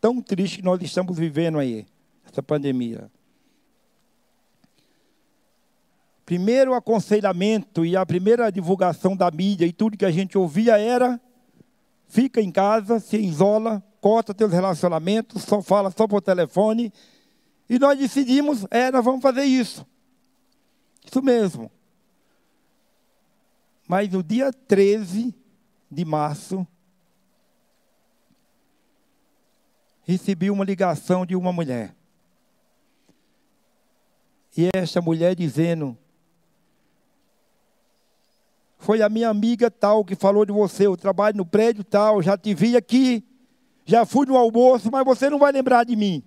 tão 0.00 0.20
triste 0.20 0.56
que 0.56 0.64
nós 0.64 0.82
estamos 0.82 1.16
vivendo 1.16 1.60
aí, 1.60 1.86
essa 2.28 2.42
pandemia. 2.42 3.08
Primeiro 6.26 6.74
aconselhamento 6.74 7.86
e 7.86 7.96
a 7.96 8.04
primeira 8.04 8.50
divulgação 8.50 9.16
da 9.16 9.30
mídia 9.30 9.64
e 9.64 9.72
tudo 9.72 9.96
que 9.96 10.04
a 10.04 10.10
gente 10.10 10.36
ouvia 10.36 10.76
era 10.76 11.20
fica 12.08 12.40
em 12.40 12.50
casa, 12.50 12.98
se 12.98 13.18
isola, 13.18 13.82
corta 14.00 14.34
teus 14.34 14.50
relacionamentos, 14.50 15.42
só 15.42 15.62
fala 15.62 15.90
só 15.90 16.08
por 16.08 16.20
telefone. 16.22 16.92
E 17.68 17.78
nós 17.78 17.98
decidimos, 17.98 18.66
é, 18.70 18.90
nós 18.90 19.04
vamos 19.04 19.22
fazer 19.22 19.44
isso. 19.44 19.86
Isso 21.04 21.22
mesmo. 21.22 21.70
Mas 23.86 24.08
no 24.10 24.22
dia 24.22 24.52
13 24.52 25.34
de 25.90 26.04
março, 26.04 26.66
recebi 30.02 30.50
uma 30.50 30.64
ligação 30.64 31.24
de 31.24 31.36
uma 31.36 31.52
mulher. 31.52 31.94
E 34.56 34.68
esta 34.74 35.00
mulher 35.00 35.34
dizendo 35.36 35.96
foi 38.78 39.02
a 39.02 39.08
minha 39.08 39.28
amiga 39.28 39.70
tal 39.70 40.04
que 40.04 40.14
falou 40.14 40.46
de 40.46 40.52
você. 40.52 40.86
Eu 40.86 40.96
trabalho 40.96 41.36
no 41.36 41.44
prédio 41.44 41.82
tal, 41.82 42.22
já 42.22 42.38
te 42.38 42.54
vi 42.54 42.76
aqui, 42.76 43.24
já 43.84 44.06
fui 44.06 44.24
no 44.24 44.36
almoço, 44.36 44.90
mas 44.90 45.04
você 45.04 45.28
não 45.28 45.38
vai 45.38 45.52
lembrar 45.52 45.84
de 45.84 45.96
mim. 45.96 46.22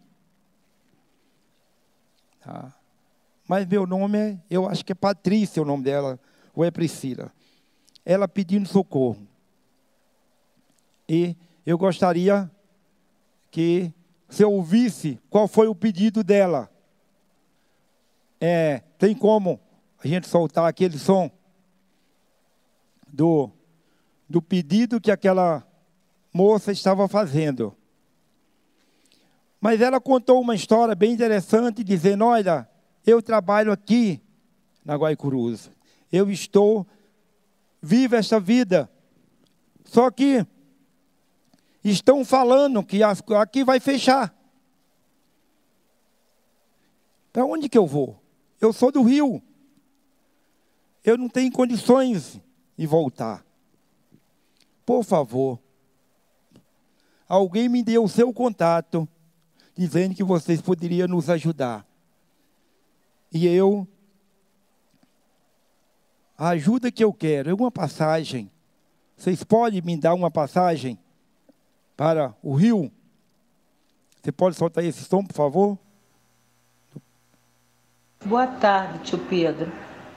Tá. 2.42 2.74
Mas 3.48 3.66
meu 3.66 3.88
nome 3.88 4.18
é, 4.18 4.38
eu 4.50 4.68
acho 4.68 4.84
que 4.84 4.92
é 4.92 4.96
Patrícia 4.96 5.62
o 5.62 5.66
nome 5.66 5.84
dela, 5.84 6.20
ou 6.54 6.64
é 6.64 6.70
Priscila. 6.70 7.32
Ela 8.06 8.28
pedindo 8.28 8.68
socorro. 8.68 9.28
E 11.08 11.36
eu 11.66 11.78
gostaria 11.78 12.50
que 13.50 13.94
você 14.28 14.44
ouvisse 14.44 15.20
qual 15.30 15.48
foi 15.48 15.68
o 15.68 15.76
pedido 15.76 16.24
dela. 16.24 16.70
É, 18.40 18.80
tem 18.98 19.14
como 19.14 19.60
a 20.04 20.08
gente 20.08 20.28
soltar 20.28 20.68
aquele 20.68 20.98
som? 20.98 21.30
Do, 23.12 23.50
do 24.30 24.42
pedido 24.42 25.02
que 25.02 25.12
aquela 25.12 25.68
moça 26.34 26.72
estava 26.72 27.08
fazendo. 27.08 27.76
Mas 29.60 29.82
ela 29.82 30.00
contou 30.00 30.42
uma 30.42 30.56
história 30.56 30.96
bem 30.96 31.12
interessante, 31.12 31.84
dizendo: 31.84 32.26
Olha, 32.26 32.68
eu 33.06 33.22
trabalho 33.22 33.72
aqui 33.72 34.22
na 34.84 34.96
Guaicurus, 34.96 35.70
eu 36.12 36.32
estou, 36.32 36.88
vivo 37.82 38.16
esta 38.16 38.40
vida, 38.40 38.90
só 39.86 40.10
que 40.10 40.46
estão 41.84 42.26
falando 42.26 42.84
que 42.84 43.02
aqui 43.04 43.64
vai 43.64 43.80
fechar. 43.80 44.36
Para 47.32 47.46
onde 47.46 47.70
que 47.70 47.78
eu 47.78 47.88
vou? 47.88 48.22
Eu 48.60 48.74
sou 48.74 48.92
do 48.92 49.02
Rio. 49.04 49.42
Eu 51.04 51.18
não 51.18 51.30
tenho 51.30 51.52
condições 51.52 52.40
e 52.78 52.86
voltar. 52.86 53.46
Por 54.86 55.04
favor, 55.04 55.60
alguém 57.28 57.70
me 57.70 57.84
deu 57.84 58.04
o 58.04 58.10
seu 58.10 58.34
contato, 58.34 59.08
dizendo 59.76 60.16
que 60.16 60.24
vocês 60.24 60.62
poderiam 60.62 61.08
nos 61.08 61.30
ajudar. 61.30 61.86
E 63.32 63.48
eu, 63.48 63.88
a 66.38 66.50
ajuda 66.50 66.92
que 66.92 67.04
eu 67.04 67.14
quero 67.14 67.50
é 67.50 67.54
uma 67.54 67.72
passagem 67.72 68.52
Vocês 69.22 69.44
podem 69.44 69.84
me 69.84 69.96
dar 69.96 70.16
uma 70.16 70.32
passagem 70.32 70.98
para 71.96 72.34
o 72.42 72.56
Rio? 72.56 72.92
Você 74.20 74.32
pode 74.32 74.56
soltar 74.56 74.84
esse 74.84 75.04
som, 75.04 75.24
por 75.24 75.36
favor? 75.36 75.78
Boa 78.26 78.48
tarde, 78.48 78.98
tio 79.04 79.20
Pedro. 79.20 79.72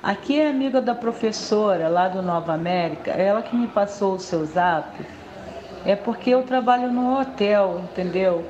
Aqui 0.05 0.39
é 0.39 0.51
amiga 0.51 0.83
da 0.83 0.95
professora 0.95 1.89
lá 1.89 2.09
do 2.09 2.21
Nova 2.21 2.53
América, 2.53 3.11
ela 3.13 3.41
que 3.41 3.57
me 3.57 3.67
passou 3.67 4.17
o 4.17 4.21
seu 4.21 4.45
zap. 4.45 4.87
É 5.87 5.97
porque 5.97 6.29
eu 6.29 6.43
trabalho 6.43 6.93
no 6.93 7.19
hotel, 7.19 7.81
entendeu? 7.85 8.45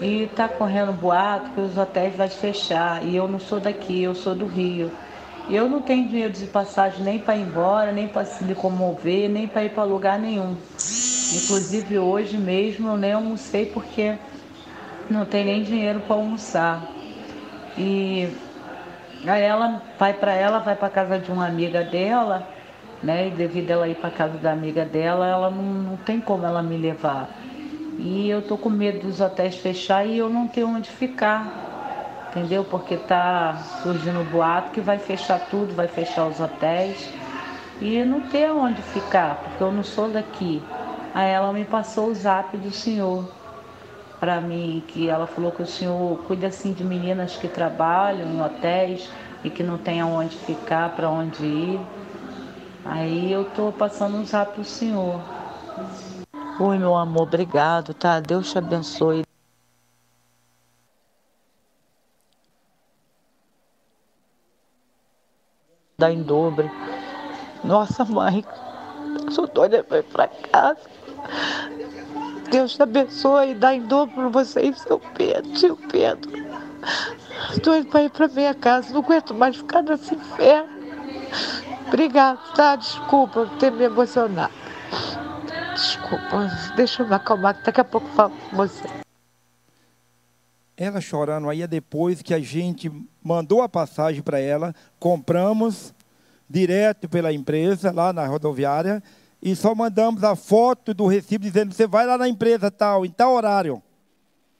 E 0.00 0.30
tá 0.34 0.48
correndo 0.48 0.94
boato 0.94 1.50
que 1.50 1.60
os 1.60 1.76
hotéis 1.76 2.16
vão 2.16 2.26
fechar. 2.30 3.04
E 3.04 3.14
eu 3.14 3.28
não 3.28 3.38
sou 3.38 3.60
daqui, 3.60 4.02
eu 4.02 4.14
sou 4.14 4.34
do 4.34 4.46
Rio. 4.46 4.90
Eu 5.50 5.68
não 5.68 5.82
tenho 5.82 6.08
dinheiro 6.08 6.32
de 6.32 6.46
passagem 6.46 7.04
nem 7.04 7.18
para 7.18 7.36
ir 7.36 7.42
embora, 7.42 7.92
nem 7.92 8.08
para 8.08 8.24
se 8.24 8.42
locomover, 8.42 9.28
nem 9.28 9.46
para 9.46 9.62
ir 9.62 9.72
para 9.74 9.84
lugar 9.84 10.18
nenhum. 10.18 10.56
Inclusive 11.34 11.98
hoje 11.98 12.38
mesmo 12.38 12.88
eu 12.88 12.96
nem 12.96 13.12
almocei 13.12 13.66
porque 13.66 14.14
não 15.10 15.26
tem 15.26 15.44
nem 15.44 15.62
dinheiro 15.62 16.00
para 16.00 16.16
almoçar. 16.16 16.82
E 17.76 18.26
aí 19.26 19.42
ela 19.42 19.82
vai 19.98 20.12
para 20.12 20.32
ela, 20.32 20.58
vai 20.58 20.76
para 20.76 20.88
casa 20.88 21.18
de 21.18 21.30
uma 21.30 21.46
amiga 21.46 21.82
dela, 21.82 22.46
né? 23.02 23.28
E 23.28 23.30
devido 23.30 23.70
ela 23.70 23.88
ir 23.88 23.94
para 23.96 24.10
casa 24.10 24.38
da 24.38 24.52
amiga 24.52 24.84
dela, 24.84 25.26
ela 25.26 25.50
não, 25.50 25.62
não 25.62 25.96
tem 25.96 26.20
como 26.20 26.44
ela 26.44 26.62
me 26.62 26.76
levar. 26.76 27.28
E 27.98 28.28
eu 28.28 28.42
tô 28.42 28.56
com 28.56 28.70
medo 28.70 29.06
dos 29.06 29.20
hotéis 29.20 29.56
fechar 29.56 30.04
e 30.04 30.18
eu 30.18 30.28
não 30.28 30.48
tenho 30.48 30.68
onde 30.68 30.90
ficar 30.90 31.72
entendeu? 32.34 32.64
Porque 32.64 32.96
tá 32.96 33.56
surgindo 33.82 34.28
boato 34.28 34.72
que 34.72 34.80
vai 34.80 34.98
fechar 34.98 35.38
tudo, 35.48 35.72
vai 35.72 35.86
fechar 35.86 36.26
os 36.26 36.40
hotéis 36.40 37.08
e 37.80 38.04
não 38.04 38.22
tem 38.22 38.50
onde 38.50 38.82
ficar, 38.82 39.36
porque 39.36 39.62
eu 39.62 39.70
não 39.70 39.84
sou 39.84 40.08
daqui. 40.08 40.60
Aí 41.14 41.30
ela 41.30 41.52
me 41.52 41.64
passou 41.64 42.08
o 42.08 42.14
zap 42.14 42.56
do 42.56 42.72
senhor 42.72 43.24
para 44.24 44.40
mim, 44.40 44.82
que 44.88 45.06
ela 45.06 45.26
falou 45.26 45.52
que 45.52 45.60
o 45.60 45.66
senhor 45.66 46.16
cuida 46.26 46.46
assim 46.46 46.72
de 46.72 46.82
meninas 46.82 47.36
que 47.36 47.46
trabalham 47.46 48.26
em 48.26 48.40
hotéis 48.40 49.06
e 49.44 49.50
que 49.50 49.62
não 49.62 49.76
tem 49.76 50.00
aonde 50.00 50.34
ficar, 50.34 50.96
para 50.96 51.10
onde 51.10 51.44
ir. 51.44 51.80
Aí 52.86 53.30
eu 53.30 53.44
tô 53.50 53.70
passando 53.70 54.16
um 54.16 54.24
zap 54.24 54.54
pro 54.54 54.64
senhor. 54.64 55.20
Oi, 56.58 56.78
meu 56.78 56.94
amor, 56.96 57.24
obrigado, 57.24 57.92
tá? 57.92 58.18
Deus 58.18 58.50
te 58.50 58.56
abençoe. 58.56 59.26
Dá 65.98 66.10
em 66.10 66.22
dobro. 66.22 66.70
Nossa, 67.62 68.06
mãe, 68.06 68.42
sou 69.32 69.46
doida 69.46 69.84
para 69.84 69.98
ir 69.98 70.04
para 70.04 70.28
casa. 70.28 70.80
Deus 72.54 72.76
te 72.76 72.82
abençoe 72.82 73.50
e 73.50 73.54
dá 73.56 73.74
em 73.74 73.84
dobro 73.84 74.30
você 74.30 74.60
e 74.60 74.74
seu 74.74 75.00
Pedro, 75.00 75.52
tio 75.54 75.76
Pedro. 75.90 76.30
Estou 77.50 77.76
indo 77.76 77.88
para 77.88 78.04
ir 78.04 78.10
para 78.10 78.28
minha 78.28 78.54
casa, 78.54 78.92
não 78.92 79.00
aguento 79.00 79.34
mais 79.34 79.56
ficar 79.56 79.82
nesse 79.82 80.14
inferno. 80.14 80.68
Obrigada, 81.88 82.38
tá? 82.54 82.76
Desculpa 82.76 83.50
ter 83.58 83.72
me 83.72 83.82
emocionado. 83.82 84.54
Desculpa, 85.74 86.48
deixa 86.76 87.02
eu 87.02 87.08
me 87.08 87.14
acalmar, 87.16 87.60
daqui 87.60 87.80
a 87.80 87.84
pouco 87.84 88.06
falo 88.10 88.32
com 88.48 88.56
você. 88.56 88.88
Ela 90.76 91.00
chorando 91.00 91.50
aí 91.50 91.60
é 91.62 91.66
depois 91.66 92.22
que 92.22 92.32
a 92.32 92.38
gente 92.38 92.88
mandou 93.20 93.62
a 93.62 93.68
passagem 93.68 94.22
para 94.22 94.38
ela, 94.38 94.72
compramos 95.00 95.92
direto 96.48 97.08
pela 97.08 97.32
empresa 97.32 97.90
lá 97.90 98.12
na 98.12 98.24
rodoviária 98.28 99.02
e 99.44 99.54
só 99.54 99.74
mandamos 99.74 100.24
a 100.24 100.34
foto 100.34 100.94
do 100.94 101.06
recibo 101.06 101.44
dizendo 101.44 101.74
você 101.74 101.86
vai 101.86 102.06
lá 102.06 102.16
na 102.16 102.26
empresa 102.26 102.70
tal, 102.70 103.04
em 103.04 103.10
tal 103.10 103.34
horário, 103.34 103.82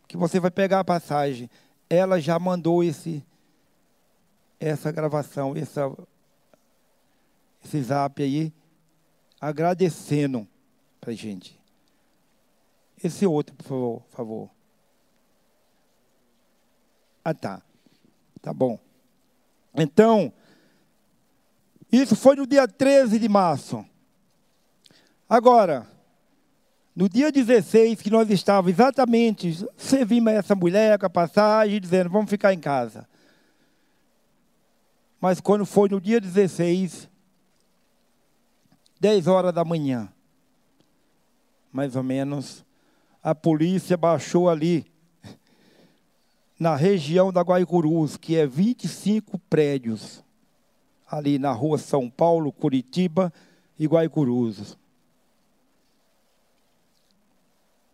que 0.07 0.15
você 0.15 0.39
vai 0.39 0.51
pegar 0.51 0.81
a 0.81 0.85
passagem. 0.85 1.49
Ela 1.89 2.21
já 2.21 2.39
mandou 2.39 2.85
esse 2.85 3.25
essa 4.61 4.93
gravação, 4.93 5.57
essa, 5.57 5.91
esse 7.65 7.83
zap 7.83 8.23
aí, 8.23 8.53
agradecendo 9.41 10.47
para 11.01 11.15
gente. 11.15 11.59
Esse 13.03 13.27
outro, 13.27 13.55
por 13.57 14.03
favor. 14.11 14.51
Ah, 17.25 17.33
tá. 17.33 17.63
Tá 18.43 18.53
bom. 18.53 18.79
Então, 19.75 20.31
isso 21.91 22.15
foi 22.15 22.37
no 22.37 22.47
dia 22.47 22.69
13 22.69 23.19
de 23.19 23.29
março. 23.31 23.85
Agora, 25.35 25.85
no 26.95 27.09
dia 27.09 27.33
16, 27.33 28.01
que 28.01 28.09
nós 28.09 28.31
estávamos 28.31 28.71
exatamente 28.71 29.67
servindo 29.77 30.31
essa 30.31 30.55
mulher 30.55 30.97
com 30.97 31.07
a 31.07 31.11
passagem, 31.11 31.81
dizendo, 31.81 32.09
vamos 32.09 32.31
ficar 32.31 32.55
em 32.55 32.61
casa. 32.61 33.05
Mas 35.21 35.41
quando 35.41 35.67
foi 35.67 35.89
no 35.89 36.01
dia 36.01 36.21
16, 36.21 37.09
10 39.01 39.27
horas 39.27 39.53
da 39.53 39.65
manhã, 39.65 40.09
mais 41.73 41.97
ou 41.97 42.05
menos, 42.05 42.65
a 43.21 43.35
polícia 43.35 43.97
baixou 43.97 44.49
ali 44.49 44.87
na 46.61 46.77
região 46.77 47.33
da 47.33 47.41
Guaicurus, 47.41 48.17
que 48.17 48.37
é 48.37 48.47
25 48.47 49.37
prédios, 49.51 50.23
ali 51.11 51.41
na 51.41 51.51
rua 51.51 51.77
São 51.77 52.09
Paulo, 52.09 52.53
Curitiba 52.53 53.33
e 53.77 53.89
Guaicurus. 53.89 54.79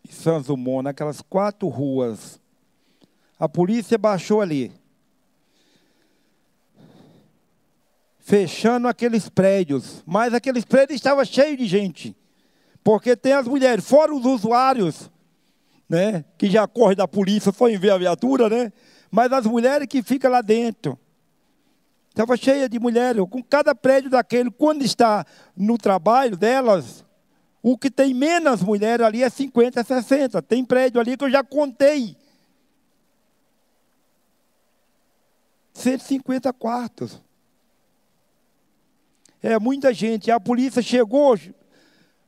Sanzumon, 0.13 0.81
naquelas 0.81 1.21
quatro 1.21 1.67
ruas. 1.67 2.39
A 3.39 3.49
polícia 3.49 3.97
baixou 3.97 4.41
ali. 4.41 4.71
Fechando 8.19 8.87
aqueles 8.87 9.27
prédios. 9.29 10.03
Mas 10.05 10.33
aqueles 10.33 10.63
prédios 10.65 10.97
estavam 10.97 11.25
cheios 11.25 11.57
de 11.57 11.65
gente. 11.65 12.15
Porque 12.83 13.15
tem 13.15 13.33
as 13.33 13.47
mulheres, 13.47 13.87
fora 13.87 14.13
os 14.13 14.25
usuários 14.25 15.09
né? 15.91 16.23
Que 16.37 16.49
já 16.49 16.65
corre 16.65 16.95
da 16.95 17.05
polícia 17.05 17.51
só 17.51 17.67
em 17.67 17.77
ver 17.77 17.89
a 17.89 17.97
viatura, 17.97 18.49
né? 18.49 18.71
Mas 19.11 19.29
as 19.33 19.45
mulheres 19.45 19.85
que 19.87 20.01
ficam 20.01 20.31
lá 20.31 20.41
dentro. 20.41 20.97
Estava 22.07 22.37
cheia 22.37 22.69
de 22.69 22.79
mulheres. 22.79 23.21
Com 23.29 23.43
cada 23.43 23.75
prédio 23.75 24.09
daquele, 24.09 24.49
quando 24.49 24.83
está 24.83 25.25
no 25.53 25.77
trabalho 25.77 26.37
delas, 26.37 27.03
o 27.63 27.77
que 27.77 27.91
tem 27.91 28.13
menos 28.13 28.63
mulheres 28.63 29.05
ali 29.05 29.21
é 29.21 29.29
50, 29.29 29.83
60. 29.83 30.41
Tem 30.41 30.65
prédio 30.65 30.99
ali 30.99 31.15
que 31.15 31.23
eu 31.23 31.29
já 31.29 31.43
contei. 31.43 32.17
150 35.73 36.51
quartos. 36.53 37.21
É 39.43 39.57
muita 39.59 39.93
gente. 39.93 40.31
A 40.31 40.39
polícia 40.39 40.81
chegou, 40.81 41.37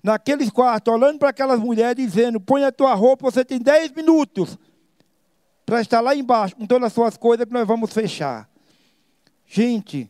naqueles 0.01 0.49
quartos, 0.49 0.93
olhando 0.93 1.19
para 1.19 1.29
aquelas 1.29 1.59
mulheres, 1.59 1.95
dizendo: 1.95 2.39
põe 2.39 2.63
a 2.63 2.71
tua 2.71 2.93
roupa, 2.93 3.29
você 3.29 3.43
tem 3.43 3.59
10 3.59 3.91
minutos 3.91 4.57
para 5.65 5.81
estar 5.81 6.01
lá 6.01 6.15
embaixo 6.15 6.55
com 6.55 6.67
todas 6.67 6.87
as 6.87 6.93
suas 6.93 7.17
coisas 7.17 7.45
que 7.45 7.53
nós 7.53 7.67
vamos 7.67 7.91
fechar. 7.91 8.49
Gente, 9.47 10.09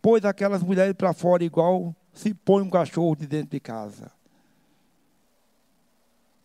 pôs 0.00 0.24
aquelas 0.24 0.62
mulheres 0.62 0.94
para 0.94 1.12
fora 1.12 1.42
igual 1.42 1.94
se 2.12 2.32
põe 2.34 2.62
um 2.62 2.70
cachorro 2.70 3.16
de 3.16 3.26
dentro 3.26 3.50
de 3.50 3.60
casa. 3.60 4.12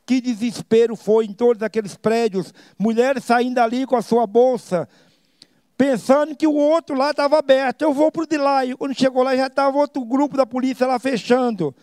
Que 0.09 0.19
desespero 0.19 0.95
foi 0.95 1.25
em 1.25 1.33
todos 1.33 1.61
aqueles 1.61 1.95
prédios, 1.95 2.51
mulheres 2.79 3.23
saindo 3.23 3.59
ali 3.59 3.85
com 3.85 3.95
a 3.95 4.01
sua 4.01 4.25
bolsa, 4.25 4.89
pensando 5.77 6.35
que 6.35 6.47
o 6.47 6.55
outro 6.55 6.97
lá 6.97 7.11
estava 7.11 7.37
aberto. 7.37 7.83
Eu 7.83 7.93
vou 7.93 8.11
para 8.11 8.23
o 8.23 8.25
de 8.25 8.35
lá. 8.35 8.65
E 8.65 8.75
quando 8.75 8.97
chegou 8.97 9.21
lá, 9.21 9.35
já 9.35 9.45
estava 9.45 9.77
outro 9.77 10.03
grupo 10.03 10.35
da 10.35 10.47
polícia 10.47 10.87
lá 10.87 10.97
fechando. 10.97 11.75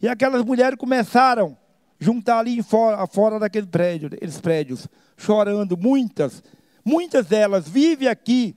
E 0.00 0.06
aquelas 0.06 0.44
mulheres 0.44 0.78
começaram 0.78 1.56
a 2.00 2.04
juntar 2.04 2.38
ali 2.38 2.62
fora, 2.62 3.04
fora 3.08 3.40
daquele 3.40 3.66
prédio, 3.66 4.06
aqueles 4.06 4.40
prédios, 4.40 4.86
chorando, 5.16 5.76
muitas, 5.76 6.40
muitas 6.84 7.26
delas 7.26 7.68
vivem 7.68 8.06
aqui 8.06 8.54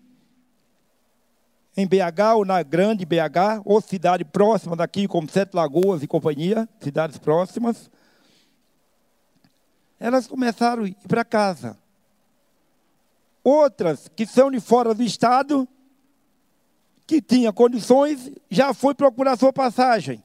em 1.75 1.87
BH 1.87 2.35
ou 2.35 2.45
na 2.45 2.61
grande 2.61 3.07
BH, 3.07 3.63
ou 3.65 3.81
cidade 3.81 4.23
próxima 4.23 4.75
daqui, 4.75 5.07
como 5.07 5.27
Sete 5.27 5.55
Lagoas 5.55 6.03
e 6.03 6.07
companhia, 6.07 6.69
cidades 6.79 7.17
próximas. 7.17 7.89
Elas 10.03 10.27
começaram 10.27 10.83
a 10.83 10.87
ir 10.89 10.97
para 11.07 11.23
casa. 11.23 11.77
Outras 13.41 14.09
que 14.09 14.25
são 14.25 14.51
de 14.51 14.59
fora 14.59 14.93
do 14.93 15.01
estado, 15.01 15.65
que 17.07 17.21
tinha 17.21 17.53
condições, 17.53 18.29
já 18.49 18.73
foi 18.73 18.93
procurar 18.93 19.37
sua 19.37 19.53
passagem. 19.53 20.21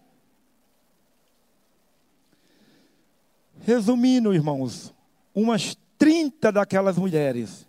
Resumindo, 3.61 4.35
irmãos, 4.35 4.93
umas 5.33 5.79
30 5.97 6.51
daquelas 6.51 6.99
mulheres 6.99 7.65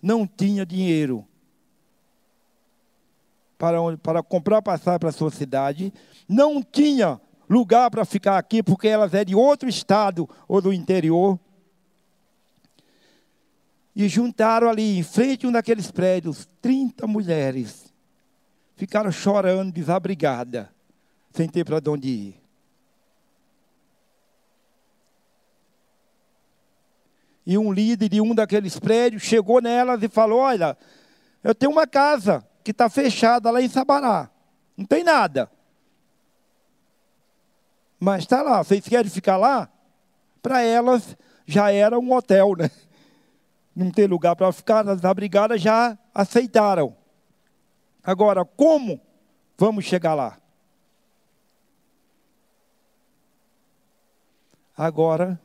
não 0.00 0.26
tinha 0.26 0.64
dinheiro 0.64 1.28
para, 3.58 3.76
para 3.98 4.22
comprar 4.22 4.62
passagem 4.62 5.00
para 5.00 5.10
a 5.10 5.12
sua 5.12 5.30
cidade. 5.30 5.92
Não 6.26 6.62
tinha 6.62 7.20
lugar 7.48 7.90
para 7.90 8.04
ficar 8.04 8.38
aqui, 8.38 8.62
porque 8.62 8.88
elas 8.88 9.14
é 9.14 9.24
de 9.24 9.34
outro 9.34 9.68
estado 9.68 10.28
ou 10.48 10.60
do 10.60 10.72
interior. 10.72 11.38
E 13.94 14.08
juntaram 14.08 14.68
ali, 14.68 14.98
em 14.98 15.02
frente 15.02 15.46
a 15.46 15.48
um 15.48 15.52
daqueles 15.52 15.90
prédios, 15.90 16.48
30 16.60 17.06
mulheres. 17.06 17.92
Ficaram 18.76 19.10
chorando, 19.10 19.72
desabrigadas, 19.72 20.66
sem 21.32 21.48
ter 21.48 21.64
para 21.64 21.80
onde 21.90 22.08
ir. 22.08 22.46
E 27.46 27.56
um 27.56 27.72
líder 27.72 28.08
de 28.08 28.20
um 28.20 28.34
daqueles 28.34 28.78
prédios 28.78 29.22
chegou 29.22 29.62
nelas 29.62 30.02
e 30.02 30.08
falou: 30.08 30.40
Olha, 30.40 30.76
eu 31.44 31.54
tenho 31.54 31.70
uma 31.70 31.86
casa 31.86 32.44
que 32.64 32.72
está 32.72 32.90
fechada 32.90 33.50
lá 33.52 33.62
em 33.62 33.68
Sabará. 33.68 34.28
Não 34.76 34.84
tem 34.84 35.04
nada. 35.04 35.48
Mas 37.98 38.24
está 38.24 38.42
lá. 38.42 38.62
Vocês 38.62 38.86
querem 38.86 39.10
ficar 39.10 39.36
lá? 39.36 39.68
Para 40.42 40.62
elas 40.62 41.16
já 41.46 41.70
era 41.70 41.98
um 41.98 42.12
hotel, 42.12 42.54
né? 42.56 42.70
Não 43.74 43.90
tem 43.90 44.06
lugar 44.06 44.34
para 44.34 44.50
ficar, 44.52 44.88
as 44.88 45.04
abrigadas 45.04 45.60
já 45.60 45.98
aceitaram. 46.14 46.96
Agora, 48.02 48.44
como 48.44 49.00
vamos 49.58 49.84
chegar 49.84 50.14
lá? 50.14 50.38
Agora, 54.76 55.40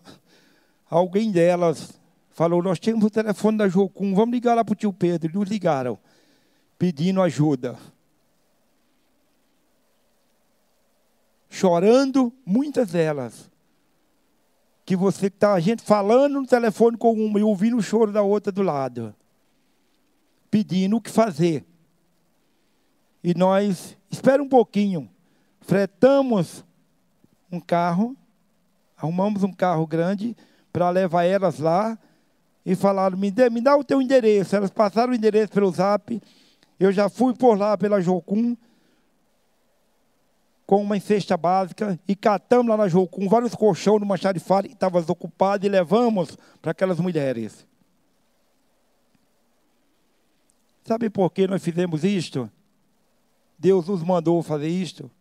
alguém 0.90 1.32
delas 1.32 2.00
falou: 2.32 2.62
Nós 2.62 2.80
temos 2.80 3.04
o 3.04 3.10
telefone 3.10 3.58
da 3.58 3.68
Jocum, 3.68 4.14
vamos 4.14 4.34
ligar 4.34 4.56
lá 4.56 4.64
para 4.64 4.74
o 4.74 4.76
tio 4.76 4.94
Pedro. 4.94 5.32
E 5.32 5.34
nos 5.34 5.50
ligaram, 5.50 5.98
pedindo 6.78 7.22
ajuda. 7.22 7.78
Chorando, 11.54 12.32
muitas 12.46 12.92
delas. 12.92 13.52
Que 14.86 14.96
você 14.96 15.28
está, 15.28 15.54
a 15.54 15.60
gente 15.60 15.84
falando 15.84 16.40
no 16.40 16.48
telefone 16.48 16.98
com 16.98 17.12
uma 17.12 17.40
e 17.40 17.44
ouvindo 17.44 17.76
o 17.76 17.84
choro 17.84 18.10
da 18.10 18.22
outra 18.22 18.54
do 18.54 18.62
lado. 18.62 19.14
Pedindo 20.50 20.96
o 20.96 21.02
que 21.02 21.10
fazer. 21.10 21.66
E 23.22 23.34
nós, 23.36 23.98
espera 24.10 24.42
um 24.42 24.48
pouquinho, 24.48 25.10
fretamos 25.60 26.64
um 27.52 27.60
carro, 27.60 28.16
arrumamos 28.96 29.44
um 29.44 29.52
carro 29.52 29.86
grande 29.86 30.36
para 30.72 30.90
levar 30.90 31.26
elas 31.26 31.60
lá 31.60 32.00
e 32.66 32.76
falaram: 32.76 33.18
me 33.18 33.30
dê, 33.30 33.50
me 33.50 33.60
dá 33.60 33.76
o 33.76 33.84
teu 33.84 34.02
endereço. 34.02 34.56
Elas 34.56 34.72
passaram 34.72 35.12
o 35.12 35.16
endereço 35.16 35.52
pelo 35.52 35.70
zap. 35.70 36.22
Eu 36.80 36.94
já 36.94 37.10
fui 37.10 37.34
por 37.34 37.58
lá 37.58 37.78
pela 37.78 38.02
Jocum 38.02 38.56
com 40.72 40.82
uma 40.82 40.98
cesta 41.02 41.36
básica 41.36 42.00
e 42.08 42.16
catamos 42.16 42.70
lá 42.70 42.78
na 42.78 42.88
Jocum 42.88 43.28
vários 43.28 43.54
colchões 43.54 44.00
numa 44.00 44.16
charifada 44.16 44.70
que 44.70 44.74
estava 44.74 45.02
desocupada 45.02 45.66
e 45.66 45.70
levamos 45.70 46.38
para 46.62 46.72
aquelas 46.72 46.98
mulheres. 46.98 47.68
Sabe 50.86 51.10
por 51.10 51.30
que 51.30 51.46
nós 51.46 51.62
fizemos 51.62 52.06
isto? 52.06 52.50
Deus 53.60 53.86
nos 53.90 54.02
mandou 54.02 54.42
fazer 54.42 54.70
isto 54.70 55.12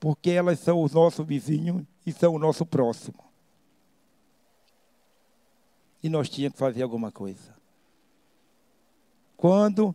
porque 0.00 0.30
elas 0.30 0.60
são 0.60 0.82
os 0.82 0.92
nossos 0.92 1.26
vizinhos 1.26 1.84
e 2.06 2.10
são 2.10 2.34
o 2.34 2.38
nosso 2.38 2.64
próximo 2.64 3.22
e 6.02 6.08
nós 6.08 6.30
tínhamos 6.30 6.54
que 6.54 6.58
fazer 6.58 6.82
alguma 6.82 7.12
coisa. 7.12 7.54
Quando 9.36 9.94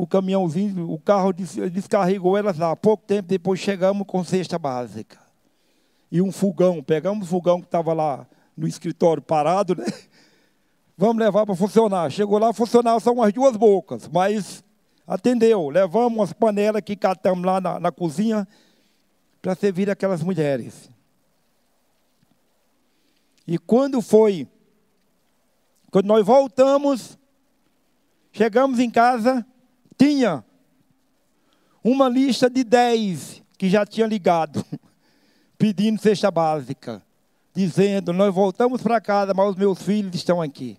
o 0.00 0.06
caminhãozinho, 0.06 0.88
o 0.88 0.96
carro 0.96 1.32
descarregou 1.32 2.36
elas 2.36 2.56
lá, 2.56 2.76
pouco 2.76 3.02
tempo 3.04 3.26
depois 3.26 3.58
chegamos 3.58 4.06
com 4.06 4.22
cesta 4.22 4.56
básica. 4.56 5.18
E 6.08 6.22
um 6.22 6.30
fogão, 6.30 6.80
pegamos 6.80 7.26
o 7.26 7.30
fogão 7.30 7.60
que 7.60 7.66
estava 7.66 7.92
lá 7.92 8.24
no 8.56 8.68
escritório 8.68 9.20
parado, 9.20 9.74
né? 9.74 9.84
Vamos 10.96 11.16
levar 11.16 11.44
para 11.44 11.56
funcionar. 11.56 12.12
Chegou 12.12 12.38
lá, 12.38 12.52
funcionava 12.52 13.00
só 13.00 13.12
umas 13.12 13.32
duas 13.32 13.56
bocas, 13.56 14.06
mas 14.06 14.62
atendeu. 15.04 15.68
Levamos 15.68 16.16
umas 16.16 16.32
panelas 16.32 16.80
que 16.82 16.94
catamos 16.94 17.44
lá 17.44 17.60
na, 17.60 17.80
na 17.80 17.90
cozinha 17.90 18.46
para 19.42 19.56
servir 19.56 19.90
aquelas 19.90 20.22
mulheres. 20.22 20.88
E 23.48 23.58
quando 23.58 24.00
foi 24.00 24.46
quando 25.90 26.06
nós 26.06 26.24
voltamos, 26.24 27.18
chegamos 28.30 28.78
em 28.78 28.90
casa, 28.90 29.44
tinha 29.98 30.44
uma 31.82 32.08
lista 32.08 32.48
de 32.48 32.62
dez 32.62 33.42
que 33.58 33.68
já 33.68 33.84
tinha 33.84 34.06
ligado, 34.06 34.64
pedindo 35.58 36.00
cesta 36.00 36.30
básica, 36.30 37.02
dizendo: 37.52 38.12
Nós 38.12 38.32
voltamos 38.32 38.80
para 38.80 39.00
casa, 39.00 39.34
mas 39.34 39.50
os 39.50 39.56
meus 39.56 39.82
filhos 39.82 40.14
estão 40.14 40.40
aqui. 40.40 40.78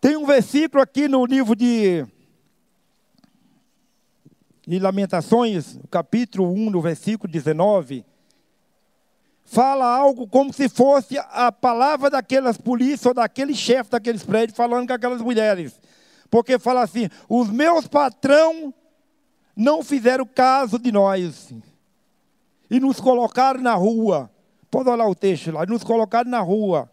Tem 0.00 0.16
um 0.16 0.24
versículo 0.24 0.82
aqui 0.82 1.06
no 1.06 1.26
livro 1.26 1.54
de, 1.54 2.06
de 4.66 4.78
Lamentações, 4.78 5.78
capítulo 5.90 6.50
1, 6.50 6.70
no 6.70 6.80
versículo 6.80 7.30
19, 7.30 8.02
fala 9.44 9.84
algo 9.84 10.26
como 10.26 10.52
se 10.54 10.70
fosse 10.70 11.18
a 11.18 11.52
palavra 11.52 12.08
daquelas 12.08 12.56
polícias 12.56 13.04
ou 13.04 13.14
daquele 13.14 13.54
chefe 13.54 13.90
daqueles 13.90 14.22
prédios 14.22 14.56
falando 14.56 14.86
com 14.86 14.94
aquelas 14.94 15.20
mulheres. 15.20 15.78
Porque 16.30 16.58
fala 16.58 16.82
assim: 16.82 17.08
os 17.28 17.50
meus 17.50 17.86
patrão 17.86 18.72
não 19.56 19.82
fizeram 19.82 20.24
caso 20.24 20.78
de 20.78 20.92
nós 20.92 21.52
e 22.70 22.78
nos 22.78 23.00
colocaram 23.00 23.60
na 23.60 23.74
rua. 23.74 24.30
Pode 24.70 24.88
olhar 24.88 25.08
o 25.08 25.14
texto 25.14 25.50
lá, 25.50 25.66
nos 25.66 25.82
colocaram 25.82 26.30
na 26.30 26.40
rua. 26.40 26.90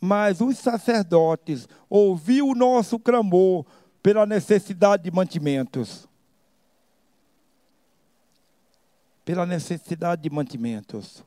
Mas 0.00 0.42
os 0.42 0.58
sacerdotes 0.58 1.66
ouviram 1.88 2.48
o 2.48 2.54
nosso 2.54 2.98
clamor 2.98 3.64
pela 4.02 4.26
necessidade 4.26 5.04
de 5.04 5.10
mantimentos. 5.10 6.06
pela 9.24 9.46
necessidade 9.46 10.22
de 10.22 10.30
mantimentos. 10.30 11.24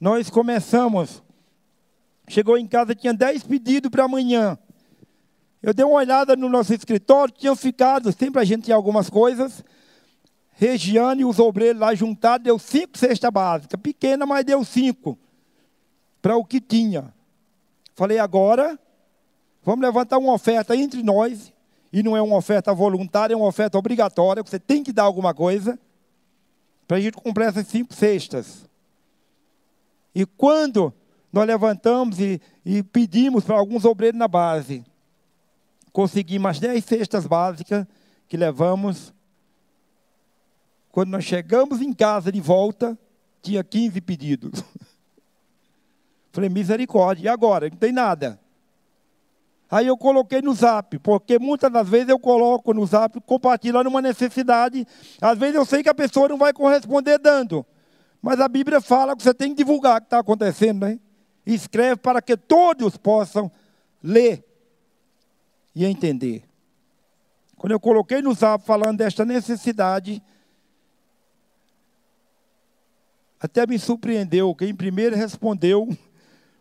Nós 0.00 0.28
começamos, 0.28 1.22
chegou 2.28 2.56
em 2.56 2.66
casa, 2.66 2.94
tinha 2.94 3.12
dez 3.12 3.42
pedidos 3.42 3.90
para 3.90 4.04
amanhã. 4.04 4.58
Eu 5.62 5.72
dei 5.72 5.84
uma 5.84 5.96
olhada 5.96 6.36
no 6.36 6.48
nosso 6.48 6.74
escritório, 6.74 7.32
tinham 7.32 7.56
ficado, 7.56 8.12
sempre 8.12 8.40
a 8.40 8.44
gente 8.44 8.64
tinha 8.64 8.76
algumas 8.76 9.08
coisas. 9.08 9.64
Regiane 10.52 11.22
e 11.22 11.24
os 11.24 11.38
obreiros 11.38 11.80
lá 11.80 11.94
juntados, 11.94 12.44
deu 12.44 12.58
cinco 12.58 12.96
cestas 12.96 13.30
básicas, 13.30 13.80
pequena, 13.80 14.24
mas 14.24 14.44
deu 14.44 14.64
cinco, 14.64 15.18
para 16.22 16.36
o 16.36 16.44
que 16.44 16.60
tinha. 16.60 17.12
Falei, 17.94 18.18
agora, 18.18 18.78
vamos 19.62 19.84
levantar 19.84 20.18
uma 20.18 20.32
oferta 20.32 20.76
entre 20.76 21.02
nós 21.02 21.52
e 21.92 22.02
não 22.02 22.16
é 22.16 22.22
uma 22.22 22.36
oferta 22.36 22.74
voluntária, 22.74 23.34
é 23.34 23.36
uma 23.36 23.46
oferta 23.46 23.78
obrigatória, 23.78 24.42
você 24.42 24.58
tem 24.58 24.82
que 24.82 24.92
dar 24.92 25.04
alguma 25.04 25.32
coisa, 25.32 25.78
para 26.86 26.98
a 26.98 27.00
gente 27.00 27.14
comprar 27.14 27.46
essas 27.46 27.66
cinco 27.68 27.94
cestas. 27.94 28.68
E 30.14 30.26
quando 30.26 30.92
nós 31.34 31.48
levantamos 31.48 32.20
e, 32.20 32.40
e 32.64 32.80
pedimos 32.80 33.42
para 33.42 33.56
alguns 33.56 33.84
obreiros 33.84 34.16
na 34.16 34.28
base, 34.28 34.84
conseguimos 35.92 36.52
as 36.52 36.60
dez 36.60 36.84
cestas 36.84 37.26
básicas 37.26 37.84
que 38.28 38.36
levamos. 38.36 39.12
Quando 40.92 41.10
nós 41.10 41.24
chegamos 41.24 41.82
em 41.82 41.92
casa 41.92 42.30
de 42.30 42.40
volta, 42.40 42.96
tinha 43.42 43.64
15 43.64 44.00
pedidos. 44.00 44.62
Falei, 46.30 46.48
misericórdia, 46.48 47.24
e 47.24 47.28
agora? 47.28 47.68
Não 47.68 47.78
tem 47.78 47.90
nada. 47.90 48.38
Aí 49.68 49.88
eu 49.88 49.96
coloquei 49.96 50.40
no 50.40 50.54
zap, 50.54 50.96
porque 51.00 51.36
muitas 51.36 51.72
das 51.72 51.88
vezes 51.88 52.10
eu 52.10 52.18
coloco 52.20 52.72
no 52.72 52.86
zap 52.86 53.20
compartilhando 53.22 53.88
uma 53.88 54.00
necessidade. 54.00 54.86
Às 55.20 55.36
vezes 55.36 55.56
eu 55.56 55.64
sei 55.64 55.82
que 55.82 55.88
a 55.88 55.94
pessoa 55.94 56.28
não 56.28 56.38
vai 56.38 56.52
corresponder 56.52 57.18
dando. 57.18 57.66
Mas 58.22 58.38
a 58.38 58.46
Bíblia 58.46 58.80
fala 58.80 59.16
que 59.16 59.22
você 59.24 59.34
tem 59.34 59.50
que 59.50 59.64
divulgar 59.64 59.96
o 59.96 60.00
que 60.00 60.06
está 60.06 60.20
acontecendo, 60.20 60.86
né? 60.86 61.00
Escreve 61.46 61.96
para 61.96 62.22
que 62.22 62.36
todos 62.36 62.96
possam 62.96 63.50
ler 64.02 64.44
e 65.74 65.84
entender. 65.84 66.44
Quando 67.56 67.72
eu 67.72 67.80
coloquei 67.80 68.22
no 68.22 68.34
zap 68.34 68.64
falando 68.64 68.98
desta 68.98 69.24
necessidade, 69.24 70.22
até 73.40 73.66
me 73.66 73.78
surpreendeu. 73.78 74.54
Quem 74.54 74.74
primeiro 74.74 75.16
respondeu 75.16 75.88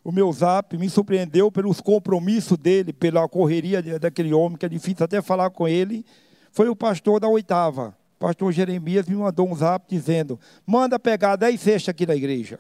o 0.04 0.12
meu 0.12 0.32
zap 0.34 0.78
me 0.78 0.90
surpreendeu 0.90 1.50
pelos 1.50 1.80
compromissos 1.80 2.58
dele, 2.58 2.92
pela 2.92 3.28
correria 3.30 3.82
daquele 3.98 4.34
homem, 4.34 4.58
que 4.58 4.66
é 4.66 4.70
difícil 4.70 5.06
até 5.06 5.22
falar 5.22 5.50
com 5.50 5.66
ele. 5.66 6.06
Foi 6.52 6.68
o 6.68 6.76
pastor 6.76 7.22
da 7.22 7.28
oitava. 7.28 7.96
O 8.18 8.20
pastor 8.20 8.52
Jeremias 8.52 9.08
me 9.08 9.16
mandou 9.16 9.50
um 9.50 9.56
zap 9.56 9.86
dizendo: 9.88 10.38
manda 10.66 11.00
pegar 11.00 11.38
dez 11.38 11.62
cestas 11.62 11.90
aqui 11.90 12.06
na 12.06 12.16
igreja. 12.16 12.60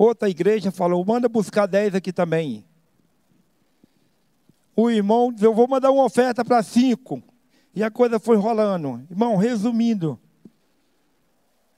Outra 0.00 0.30
igreja 0.30 0.70
falou: 0.72 1.04
manda 1.04 1.28
buscar 1.28 1.66
dez 1.66 1.94
aqui 1.94 2.10
também. 2.10 2.64
O 4.74 4.88
irmão 4.88 5.30
disse: 5.30 5.44
eu 5.44 5.52
vou 5.52 5.68
mandar 5.68 5.90
uma 5.90 6.04
oferta 6.04 6.42
para 6.42 6.62
cinco. 6.62 7.22
E 7.74 7.84
a 7.84 7.90
coisa 7.90 8.18
foi 8.18 8.38
rolando. 8.38 9.06
Irmão, 9.10 9.36
resumindo, 9.36 10.18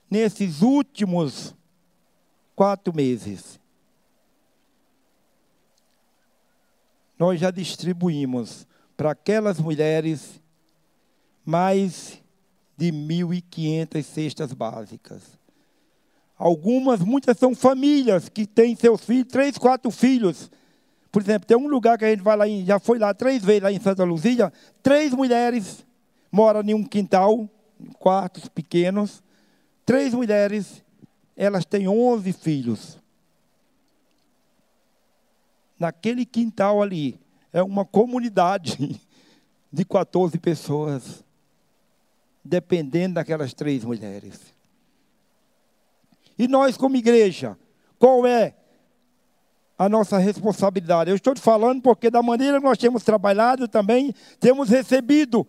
nesses 0.08 0.62
últimos 0.62 1.52
quatro 2.54 2.94
meses, 2.94 3.58
nós 7.18 7.40
já 7.40 7.50
distribuímos 7.50 8.68
para 8.96 9.10
aquelas 9.10 9.58
mulheres 9.58 10.40
mais 11.44 12.22
de 12.76 12.92
1.500 12.92 14.02
cestas 14.04 14.52
básicas. 14.52 15.41
Algumas, 16.42 16.98
muitas 16.98 17.38
são 17.38 17.54
famílias 17.54 18.28
que 18.28 18.44
têm 18.44 18.74
seus 18.74 19.04
filhos, 19.04 19.28
três, 19.30 19.56
quatro 19.56 19.92
filhos. 19.92 20.50
Por 21.12 21.22
exemplo, 21.22 21.46
tem 21.46 21.56
um 21.56 21.68
lugar 21.68 21.96
que 21.96 22.04
a 22.04 22.10
gente 22.10 22.20
vai 22.20 22.36
lá, 22.36 22.48
já 22.64 22.80
foi 22.80 22.98
lá 22.98 23.14
três 23.14 23.44
vezes, 23.44 23.62
lá 23.62 23.70
em 23.70 23.78
Santa 23.78 24.02
Luzia, 24.02 24.52
três 24.82 25.14
mulheres 25.14 25.86
moram 26.32 26.60
em 26.62 26.74
um 26.74 26.82
quintal, 26.82 27.48
quartos 27.96 28.48
pequenos, 28.48 29.22
três 29.86 30.12
mulheres, 30.12 30.82
elas 31.36 31.64
têm 31.64 31.86
11 31.86 32.32
filhos. 32.32 32.98
Naquele 35.78 36.26
quintal 36.26 36.82
ali, 36.82 37.20
é 37.52 37.62
uma 37.62 37.84
comunidade 37.84 39.00
de 39.72 39.84
14 39.84 40.36
pessoas 40.38 41.22
dependendo 42.44 43.14
daquelas 43.14 43.54
três 43.54 43.84
mulheres. 43.84 44.51
E 46.38 46.48
nós, 46.48 46.76
como 46.76 46.96
igreja, 46.96 47.56
qual 47.98 48.26
é 48.26 48.54
a 49.78 49.88
nossa 49.88 50.18
responsabilidade? 50.18 51.10
Eu 51.10 51.16
estou 51.16 51.34
te 51.34 51.40
falando 51.40 51.82
porque, 51.82 52.10
da 52.10 52.22
maneira 52.22 52.58
que 52.58 52.64
nós 52.64 52.78
temos 52.78 53.02
trabalhado 53.02 53.68
também, 53.68 54.14
temos 54.40 54.68
recebido 54.68 55.46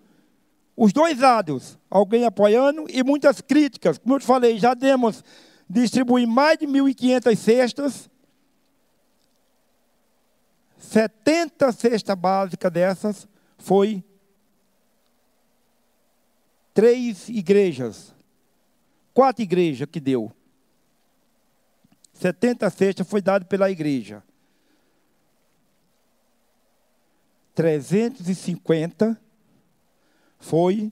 os 0.75 0.91
dois 0.91 1.19
lados, 1.19 1.77
alguém 1.89 2.25
apoiando 2.25 2.85
e 2.89 3.03
muitas 3.03 3.41
críticas. 3.41 3.97
Como 3.97 4.15
eu 4.15 4.19
te 4.19 4.25
falei, 4.25 4.57
já 4.57 4.73
demos 4.73 5.23
distribuir 5.69 6.27
mais 6.27 6.57
de 6.57 6.67
1.500 6.67 7.35
cestas, 7.35 8.09
70 10.77 11.71
cestas 11.71 12.15
básicas 12.15 12.71
dessas 12.71 13.27
foi 13.57 14.03
três 16.73 17.29
igrejas, 17.29 18.13
quatro 19.13 19.41
igrejas 19.41 19.87
que 19.89 19.99
deu. 19.99 20.31
70 22.23 22.69
cestas 22.69 23.05
foi 23.05 23.21
dado 23.21 23.45
pela 23.47 23.69
igreja. 23.69 24.23
350 27.53 29.19
foi 30.39 30.89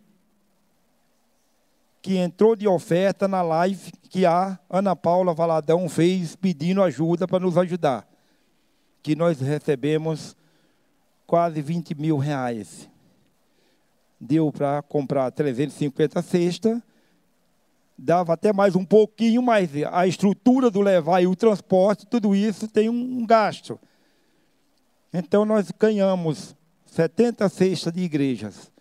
que 2.01 2.17
entrou 2.17 2.53
de 2.53 2.67
oferta 2.67 3.29
na 3.29 3.41
live 3.41 3.93
que 4.09 4.25
a 4.25 4.59
Ana 4.69 4.93
Paula 4.93 5.33
Valadão 5.33 5.87
fez 5.87 6.35
pedindo 6.35 6.83
ajuda 6.83 7.25
para 7.25 7.39
nos 7.39 7.57
ajudar. 7.57 8.05
Que 9.01 9.15
nós 9.15 9.39
recebemos 9.39 10.35
quase 11.25 11.61
20 11.61 11.95
mil 11.95 12.17
reais 12.17 12.89
deu 14.19 14.51
para 14.51 14.81
comprar 14.81 15.31
350 15.31 16.21
cestas, 16.21 16.79
dava 18.03 18.33
até 18.33 18.51
mais 18.51 18.75
um 18.75 18.83
pouquinho, 18.83 19.43
mas 19.43 19.69
a 19.91 20.07
estrutura 20.07 20.71
do 20.71 20.81
levar 20.81 21.21
e 21.21 21.27
o 21.27 21.35
transporte, 21.35 22.07
tudo 22.07 22.35
isso 22.35 22.67
tem 22.67 22.89
um 22.89 23.25
gasto. 23.25 23.79
Então 25.13 25.45
nós 25.45 25.71
ganhamos 25.77 26.55
70 26.87 27.47
cestas 27.47 27.93
de 27.93 28.01
igrejas. 28.01 28.71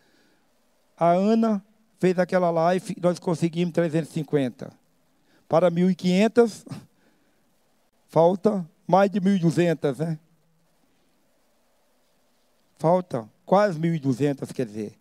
A 0.96 1.11
Ana 1.11 1.62
fez 1.98 2.18
aquela 2.18 2.50
live, 2.50 2.96
nós 3.02 3.18
conseguimos 3.18 3.74
350. 3.74 4.72
Para 5.46 5.70
1.500, 5.70 6.64
falta 8.09 8.66
mais 8.87 9.11
de 9.11 9.20
1.200, 9.20 9.98
né? 9.98 10.18
Falta 12.78 13.28
quase 13.44 13.78
1.200, 13.78 14.50
quer 14.54 14.64
dizer. 14.64 14.98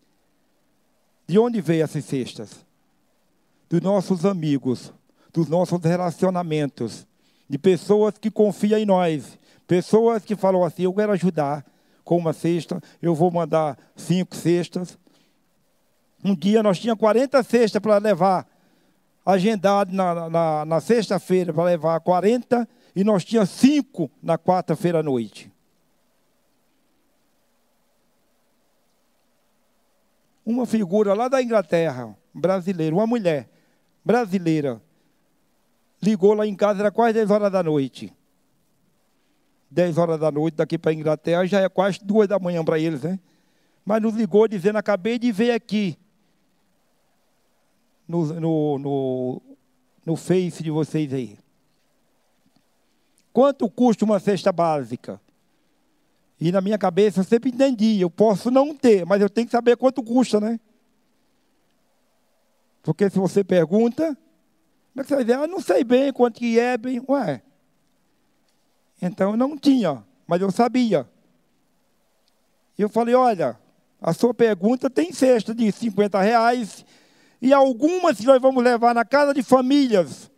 De 1.25 1.39
onde 1.39 1.62
veio 1.62 1.84
essas 1.84 2.03
cestas? 2.03 2.68
Dos 3.69 3.82
nossos 3.82 4.25
amigos, 4.25 4.91
dos 5.32 5.47
nossos 5.47 5.79
relacionamentos, 5.82 7.05
de 7.47 7.58
pessoas 7.58 8.17
que 8.17 8.32
confiam 8.32 8.79
em 8.79 8.86
nós, 8.86 9.38
pessoas 9.67 10.23
que 10.23 10.36
falam 10.36 10.63
assim: 10.63 10.84
eu 10.84 10.93
quero 10.93 11.12
ajudar 11.12 11.65
com 12.03 12.17
uma 12.17 12.34
cesta, 12.34 12.82
eu 13.01 13.13
vou 13.13 13.29
mandar 13.29 13.77
cinco 13.95 14.36
cestas. 14.36 14.97
Um 16.23 16.36
dia 16.36 16.63
nós 16.63 16.79
tínhamos 16.79 16.99
40 16.99 17.43
cestas 17.43 17.82
para 17.82 17.97
levar, 17.97 18.47
agendado 19.25 19.93
na, 19.93 20.29
na, 20.29 20.65
na 20.65 20.82
sexta-feira 20.82 21.53
para 21.53 21.63
levar 21.65 21.99
40, 21.99 22.67
e 22.95 23.03
nós 23.03 23.23
tínhamos 23.23 23.51
cinco 23.51 24.10
na 24.21 24.38
quarta-feira 24.38 24.99
à 24.99 25.03
noite. 25.03 25.51
uma 30.49 30.65
figura 30.65 31.13
lá 31.13 31.27
da 31.27 31.41
Inglaterra, 31.43 32.15
brasileira, 32.34 32.95
uma 32.95 33.05
mulher 33.05 33.47
brasileira, 34.10 34.82
ligou 36.02 36.34
lá 36.34 36.48
em 36.48 36.56
casa, 36.56 36.80
era 36.80 36.89
quase 36.89 37.13
10 37.13 37.30
horas 37.30 37.52
da 37.52 37.62
noite. 37.62 38.12
10 39.69 40.00
horas 40.00 40.19
da 40.19 40.32
noite 40.32 40.56
daqui 40.56 40.80
para 40.80 40.89
a 40.89 40.93
Inglaterra, 40.95 41.45
já 41.45 41.60
é 41.60 41.69
quase 41.69 42.00
duas 42.04 42.28
da 42.28 42.39
manhã 42.39 42.65
para 42.65 42.80
eles, 42.80 43.04
né? 43.04 43.19
Mas 43.86 44.02
nos 44.02 44.15
ligou 44.15 44.48
dizendo, 44.48 44.78
acabei 44.78 45.19
de 45.19 45.32
ver 45.32 45.52
aqui, 45.52 45.95
no, 48.08 48.26
no, 48.39 48.80
no, 48.80 49.41
no 50.04 50.15
Face 50.15 50.63
de 50.63 50.72
vocês 50.72 51.13
aí. 51.13 51.38
Quanto 53.32 53.69
custa 53.69 54.06
uma 54.06 54.19
cesta 54.19 54.52
básica? 54.52 55.22
E 56.41 56.52
na 56.52 56.62
minha 56.62 56.80
cabeça 56.80 57.19
eu 57.19 57.24
sempre 57.24 57.52
entendi, 57.52 58.02
eu 58.02 58.10
posso 58.10 58.50
não 58.50 58.76
ter, 58.76 59.06
mas 59.06 59.22
eu 59.22 59.30
tenho 59.30 59.45
que 59.45 59.52
saber 59.52 59.78
quanto 59.78 60.02
custa, 60.02 60.41
né? 60.41 60.60
Porque 62.89 63.08
se 63.08 63.19
você 63.19 63.43
pergunta, 63.43 64.04
como 64.08 65.02
é 65.02 65.04
que 65.04 65.10
você 65.10 65.15
vai 65.17 65.23
dizer? 65.23 65.38
Ah, 65.38 65.45
não 65.45 65.62
sei 65.62 65.84
bem 65.84 66.12
quanto 66.12 66.39
que 66.39 66.60
é, 66.60 66.75
bem. 66.75 66.99
Ué. 67.08 67.39
Então 68.99 69.30
eu 69.30 69.38
não 69.38 69.56
tinha, 69.56 70.04
mas 70.25 70.41
eu 70.41 70.49
sabia. 70.49 71.08
Eu 72.75 72.89
falei, 72.89 73.13
olha, 73.13 73.56
a 74.02 74.12
sua 74.12 74.34
pergunta 74.34 74.89
tem 74.89 75.13
cesta 75.13 75.54
de 75.54 75.71
50 75.71 76.19
reais, 76.19 76.84
e 77.39 77.54
algumas 77.54 78.17
que 78.17 78.25
nós 78.25 78.41
vamos 78.41 78.63
levar 78.63 78.95
na 78.95 79.06
casa 79.06 79.36
de 79.36 79.43
famílias 79.43 80.32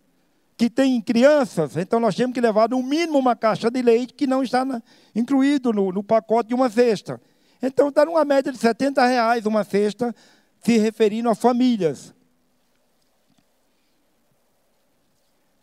que 0.57 0.69
tem 0.69 0.99
crianças, 0.99 1.77
então 1.77 2.01
nós 2.01 2.15
temos 2.15 2.33
que 2.33 2.41
levar 2.41 2.67
no 2.67 2.83
mínimo 2.83 3.17
uma 3.17 3.33
caixa 3.33 3.71
de 3.71 3.81
leite 3.81 4.13
que 4.13 4.27
não 4.27 4.43
está 4.43 4.65
na, 4.65 4.83
incluído 5.15 5.71
no, 5.71 5.89
no, 5.93 6.03
pacote 6.03 6.49
de 6.49 6.53
uma 6.53 6.69
cesta. 6.69 7.21
Então 7.63 7.87
está 7.87 8.03
numa 8.03 8.25
média 8.25 8.51
de 8.51 8.57
70 8.57 9.05
reais 9.05 9.45
uma 9.45 9.63
cesta, 9.63 10.13
se 10.61 10.77
referindo 10.77 11.29
a 11.29 11.33
famílias. 11.33 12.13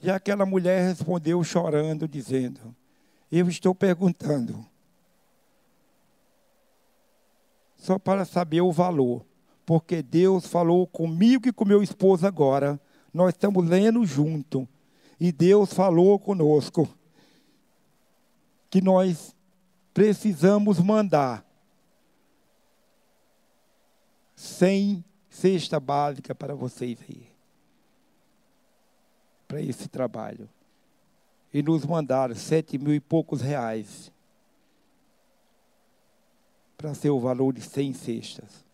E 0.01 0.11
aquela 0.11 0.47
mulher 0.47 0.87
respondeu 0.87 1.43
chorando, 1.43 2.07
dizendo: 2.07 2.75
Eu 3.31 3.49
estou 3.49 3.75
perguntando, 3.75 4.65
só 7.77 7.99
para 7.99 8.25
saber 8.25 8.61
o 8.61 8.73
valor, 8.73 9.25
porque 9.67 10.03
Deus 10.03 10.47
falou 10.47 10.87
comigo 10.87 11.49
e 11.49 11.53
com 11.53 11.65
meu 11.65 11.83
esposo 11.83 12.27
agora. 12.27 12.81
Nós 13.13 13.31
estamos 13.31 13.67
lendo 13.67 14.05
junto 14.05 14.69
e 15.19 15.33
Deus 15.33 15.73
falou 15.73 16.19
conosco 16.19 16.89
que 18.71 18.81
nós 18.81 19.35
precisamos 19.93 20.79
mandar 20.79 21.45
sem 24.37 25.05
cesta 25.29 25.81
básica 25.81 26.35
para 26.35 26.55
vocês 26.55 26.99
aí. 27.09 27.28
Para 29.49 29.61
esse 29.61 29.89
trabalho. 29.89 30.49
E 31.53 31.63
nos 31.63 31.85
mandaram 31.85 32.35
sete 32.35 32.79
mil 32.79 32.95
e 32.95 33.01
poucos 33.01 33.41
reais 33.41 34.13
para 36.77 36.95
ser 36.95 37.11
o 37.11 37.19
valor 37.19 37.53
de 37.53 37.61
cem 37.61 37.93
cestas. 37.93 38.65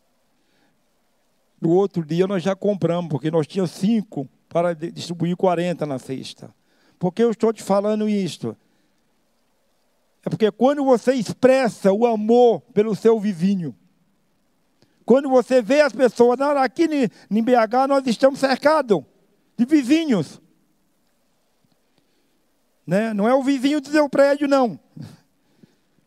No 1.58 1.70
outro 1.70 2.04
dia 2.04 2.26
nós 2.26 2.42
já 2.42 2.54
compramos, 2.54 3.08
porque 3.08 3.30
nós 3.30 3.46
tínhamos 3.46 3.70
cinco 3.70 4.28
para 4.50 4.74
distribuir 4.74 5.34
40 5.34 5.86
na 5.86 5.98
cesta. 5.98 6.54
Por 6.98 7.12
que 7.12 7.22
eu 7.22 7.30
estou 7.30 7.52
te 7.52 7.62
falando 7.62 8.06
isto? 8.06 8.54
É 10.24 10.28
porque 10.28 10.50
quando 10.50 10.84
você 10.84 11.14
expressa 11.14 11.92
o 11.92 12.06
amor 12.06 12.60
pelo 12.72 12.94
seu 12.94 13.18
vizinho, 13.18 13.74
quando 15.04 15.28
você 15.28 15.62
vê 15.62 15.80
as 15.80 15.92
pessoas, 15.92 16.40
aqui 16.40 16.84
em 17.30 17.42
BH 17.42 17.88
nós 17.88 18.06
estamos 18.06 18.40
cercados 18.40 19.02
de 19.56 19.64
vizinhos. 19.64 20.40
Né? 22.86 23.14
Não 23.14 23.28
é 23.28 23.34
o 23.34 23.42
vizinho 23.42 23.80
do 23.80 23.88
seu 23.88 24.08
prédio, 24.08 24.46
não. 24.46 24.78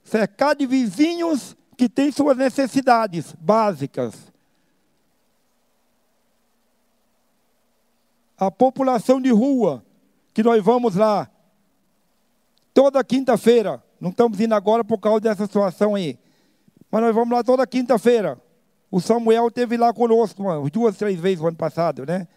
Cercar 0.03 0.55
de 0.55 0.65
vizinhos 0.65 1.55
que 1.75 1.89
têm 1.89 2.11
suas 2.11 2.37
necessidades 2.37 3.33
básicas. 3.39 4.15
A 8.37 8.51
população 8.51 9.19
de 9.19 9.31
rua, 9.31 9.83
que 10.33 10.43
nós 10.43 10.63
vamos 10.63 10.95
lá 10.95 11.29
toda 12.73 13.03
quinta-feira. 13.03 13.83
Não 13.99 14.11
estamos 14.11 14.39
indo 14.39 14.53
agora 14.53 14.83
por 14.83 14.99
causa 14.99 15.21
dessa 15.21 15.45
situação 15.45 15.95
aí. 15.95 16.19
Mas 16.91 17.01
nós 17.01 17.13
vamos 17.15 17.35
lá 17.35 17.43
toda 17.43 17.65
quinta-feira. 17.65 18.39
O 18.89 19.01
Samuel 19.01 19.51
teve 19.51 19.75
lá 19.75 19.93
conosco 19.93 20.43
duas, 20.69 20.95
três 20.95 21.19
vezes 21.19 21.41
no 21.41 21.47
ano 21.47 21.57
passado, 21.57 22.05
né? 22.05 22.27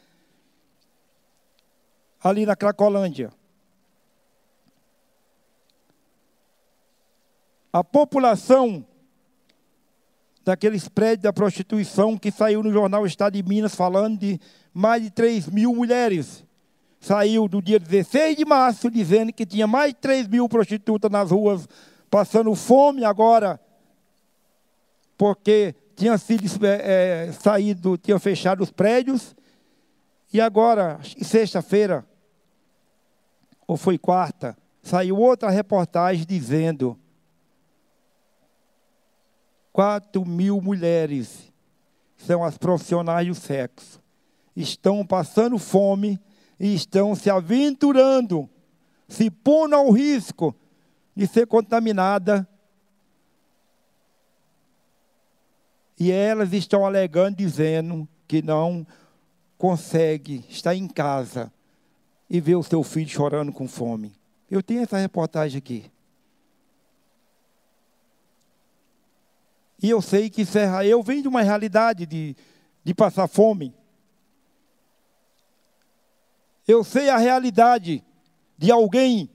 Ali 2.22 2.44
na 2.44 2.56
Cracolândia. 2.56 3.30
A 7.72 7.84
população 7.84 8.84
daqueles 10.44 10.88
prédios 10.88 11.22
da 11.22 11.32
prostituição 11.32 12.16
que 12.16 12.30
saiu 12.30 12.62
no 12.62 12.72
jornal 12.72 13.06
Estado 13.06 13.34
de 13.34 13.42
Minas 13.42 13.74
falando 13.74 14.18
de 14.18 14.40
mais 14.72 15.02
de 15.02 15.10
3 15.10 15.48
mil 15.48 15.74
mulheres. 15.74 16.44
Saiu 17.00 17.48
do 17.48 17.62
dia 17.62 17.78
16 17.78 18.36
de 18.36 18.44
março 18.44 18.90
dizendo 18.90 19.32
que 19.32 19.46
tinha 19.46 19.66
mais 19.66 19.92
de 19.92 20.00
3 20.00 20.26
mil 20.28 20.48
prostitutas 20.48 21.10
nas 21.10 21.30
ruas 21.30 21.68
passando 22.10 22.52
fome 22.56 23.04
agora, 23.04 23.60
porque 25.16 25.74
tinha 25.94 26.18
sido 26.18 26.66
é, 26.66 27.28
é, 27.28 27.32
saído, 27.32 27.96
tinha 27.96 28.18
fechado 28.18 28.62
os 28.62 28.70
prédios, 28.70 29.36
e 30.32 30.40
agora, 30.40 30.98
sexta-feira, 31.22 32.04
ou 33.66 33.76
foi 33.76 33.96
quarta, 33.96 34.56
saiu 34.82 35.16
outra 35.16 35.50
reportagem 35.50 36.26
dizendo 36.26 36.98
4 39.80 40.22
mil 40.26 40.60
mulheres 40.60 41.50
são 42.14 42.44
as 42.44 42.58
profissionais 42.58 43.26
do 43.26 43.34
sexo. 43.34 43.98
Estão 44.54 45.06
passando 45.06 45.58
fome 45.58 46.20
e 46.58 46.74
estão 46.74 47.14
se 47.14 47.30
aventurando, 47.30 48.46
se 49.08 49.30
pondo 49.30 49.74
ao 49.74 49.90
risco 49.90 50.54
de 51.16 51.26
ser 51.26 51.46
contaminada. 51.46 52.46
E 55.98 56.12
elas 56.12 56.52
estão 56.52 56.84
alegando, 56.84 57.38
dizendo 57.38 58.06
que 58.28 58.42
não 58.42 58.86
consegue 59.56 60.44
estar 60.50 60.74
em 60.74 60.86
casa 60.86 61.50
e 62.28 62.38
ver 62.38 62.56
o 62.56 62.62
seu 62.62 62.82
filho 62.82 63.08
chorando 63.08 63.50
com 63.50 63.66
fome. 63.66 64.12
Eu 64.50 64.62
tenho 64.62 64.82
essa 64.82 64.98
reportagem 64.98 65.56
aqui. 65.56 65.90
E 69.82 69.88
eu 69.88 70.02
sei 70.02 70.28
que 70.28 70.44
Serra 70.44 70.84
Eu 70.84 71.02
vem 71.02 71.22
de 71.22 71.28
uma 71.28 71.42
realidade 71.42 72.04
de, 72.06 72.36
de 72.84 72.94
passar 72.94 73.26
fome. 73.26 73.74
Eu 76.68 76.84
sei 76.84 77.08
a 77.08 77.16
realidade 77.16 78.04
de 78.56 78.70
alguém 78.70 79.30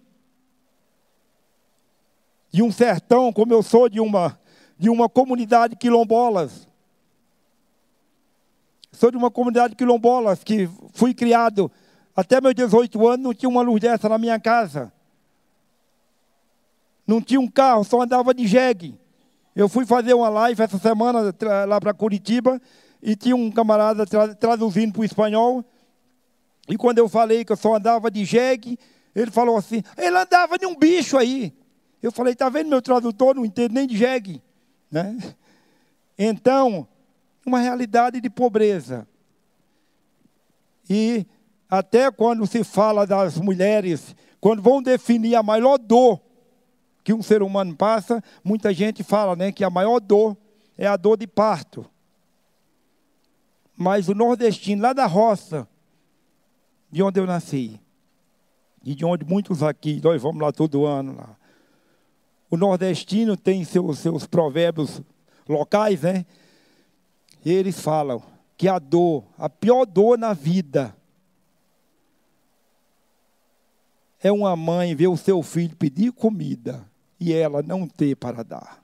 de 2.52 2.64
um 2.64 2.72
sertão, 2.72 3.34
como 3.34 3.52
eu 3.54 3.62
sou 3.62 3.90
de 3.90 4.00
uma, 4.00 4.40
de 4.78 4.90
uma 4.90 5.10
comunidade 5.10 5.76
quilombolas. 5.76 6.70
Sou 8.94 9.12
de 9.12 9.18
uma 9.18 9.30
comunidade 9.30 9.76
quilombolas 9.76 10.44
que 10.44 10.70
fui 10.94 11.14
criado 11.14 11.70
até 12.16 12.40
meus 12.40 12.56
18 12.56 13.06
anos, 13.08 13.24
não 13.26 13.34
tinha 13.34 13.50
uma 13.50 13.62
luz 13.62 13.82
dessa 13.82 14.08
na 14.08 14.18
minha 14.18 14.40
casa. 14.40 14.94
Não 17.06 17.22
tinha 17.22 17.42
um 17.42 17.48
carro, 17.48 17.84
só 17.84 18.02
andava 18.02 18.34
de 18.34 18.48
jegue. 18.48 18.98
Eu 19.56 19.70
fui 19.70 19.86
fazer 19.86 20.14
uma 20.14 20.28
live 20.28 20.62
essa 20.62 20.78
semana 20.78 21.34
lá 21.66 21.80
para 21.80 21.94
Curitiba 21.94 22.62
e 23.02 23.16
tinha 23.16 23.36
um 23.36 23.50
camarada 23.50 24.06
tra 24.06 24.36
traduzindo 24.36 24.92
para 24.92 25.02
o 25.02 25.06
espanhol. 25.06 25.64
E 26.68 26.76
quando 26.76 26.98
eu 26.98 27.08
falei 27.08 27.46
que 27.46 27.54
eu 27.54 27.58
só 27.58 27.76
andava 27.76 28.12
de 28.12 28.26
jegue, 28.26 28.78
ele 29.16 29.32
falou 29.32 29.56
assim: 29.56 29.82
ele 29.98 30.18
andava 30.18 30.58
de 30.58 30.66
um 30.66 30.76
bicho 30.76 31.18
aí. 31.18 31.54
Eu 32.04 32.12
falei: 32.12 32.36
tá 32.36 32.50
vendo 32.50 32.70
meu 32.70 32.82
tradutor? 32.82 33.36
Não 33.36 33.46
entende 33.46 33.74
nem 33.74 33.88
de 33.88 33.96
jegue. 33.96 34.44
Né? 34.92 35.18
Então, 36.18 36.86
uma 37.46 37.60
realidade 37.60 38.20
de 38.20 38.30
pobreza. 38.30 39.08
E 40.90 41.26
até 41.70 42.12
quando 42.12 42.46
se 42.46 42.64
fala 42.64 43.08
das 43.08 43.38
mulheres, 43.38 44.16
quando 44.42 44.62
vão 44.62 44.82
definir 44.82 45.36
a 45.36 45.44
maior 45.44 45.78
dor 45.78 46.25
que 47.06 47.14
um 47.14 47.22
ser 47.22 47.44
humano 47.44 47.76
passa, 47.76 48.22
muita 48.44 48.74
gente 48.74 49.04
fala 49.04 49.36
né, 49.36 49.52
que 49.52 49.64
a 49.64 49.70
maior 49.70 50.00
dor 50.00 50.36
é 50.76 50.88
a 50.88 50.98
dor 50.98 51.16
de 51.16 51.28
parto. 51.28 51.86
Mas 53.78 54.10
o 54.10 54.16
nordestino, 54.16 54.82
lá 54.82 54.92
da 54.92 55.06
roça, 55.06 55.68
de 56.92 57.04
onde 57.04 57.20
eu 57.20 57.28
nasci, 57.28 57.80
e 58.84 58.96
de 58.96 59.06
onde 59.06 59.24
muitos 59.24 59.62
aqui, 59.62 60.02
nós 60.04 60.20
vamos 60.20 60.42
lá 60.42 60.52
todo 60.52 60.88
ano 60.88 61.16
lá. 61.16 61.38
O 62.50 62.58
nordestino 62.58 63.38
tem 63.38 63.64
seus, 63.64 64.00
seus 64.00 64.26
provérbios 64.26 65.00
locais, 65.48 66.02
né? 66.02 66.26
E 67.46 67.52
eles 67.52 67.80
falam 67.80 68.24
que 68.58 68.68
a 68.68 68.80
dor, 68.80 69.24
a 69.38 69.48
pior 69.48 69.86
dor 69.86 70.18
na 70.18 70.34
vida, 70.34 70.96
é 74.20 74.32
uma 74.32 74.56
mãe 74.56 74.96
ver 74.96 75.08
o 75.08 75.18
seu 75.18 75.44
filho 75.44 75.76
pedir 75.76 76.12
comida 76.12 76.95
e 77.26 77.34
ela 77.34 77.64
não 77.64 77.88
ter 77.88 78.16
para 78.16 78.44
dar. 78.44 78.84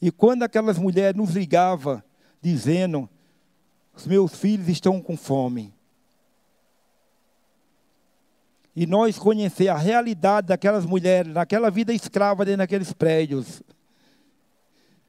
E 0.00 0.10
quando 0.10 0.44
aquelas 0.44 0.78
mulheres 0.78 1.14
nos 1.14 1.34
ligavam, 1.34 2.02
dizendo: 2.40 3.06
os 3.94 4.06
meus 4.06 4.34
filhos 4.34 4.66
estão 4.68 4.98
com 4.98 5.14
fome. 5.14 5.74
E 8.74 8.86
nós 8.86 9.18
conhecer 9.18 9.68
a 9.68 9.76
realidade 9.76 10.46
daquelas 10.46 10.86
mulheres, 10.86 11.34
naquela 11.34 11.70
vida 11.70 11.92
escrava 11.92 12.42
dentro 12.42 12.58
daqueles 12.58 12.94
prédios. 12.94 13.62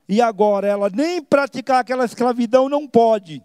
E 0.10 0.22
agora 0.22 0.68
ela 0.68 0.90
nem 0.90 1.24
praticar 1.24 1.80
aquela 1.80 2.04
escravidão 2.04 2.68
não 2.68 2.86
pode. 2.86 3.42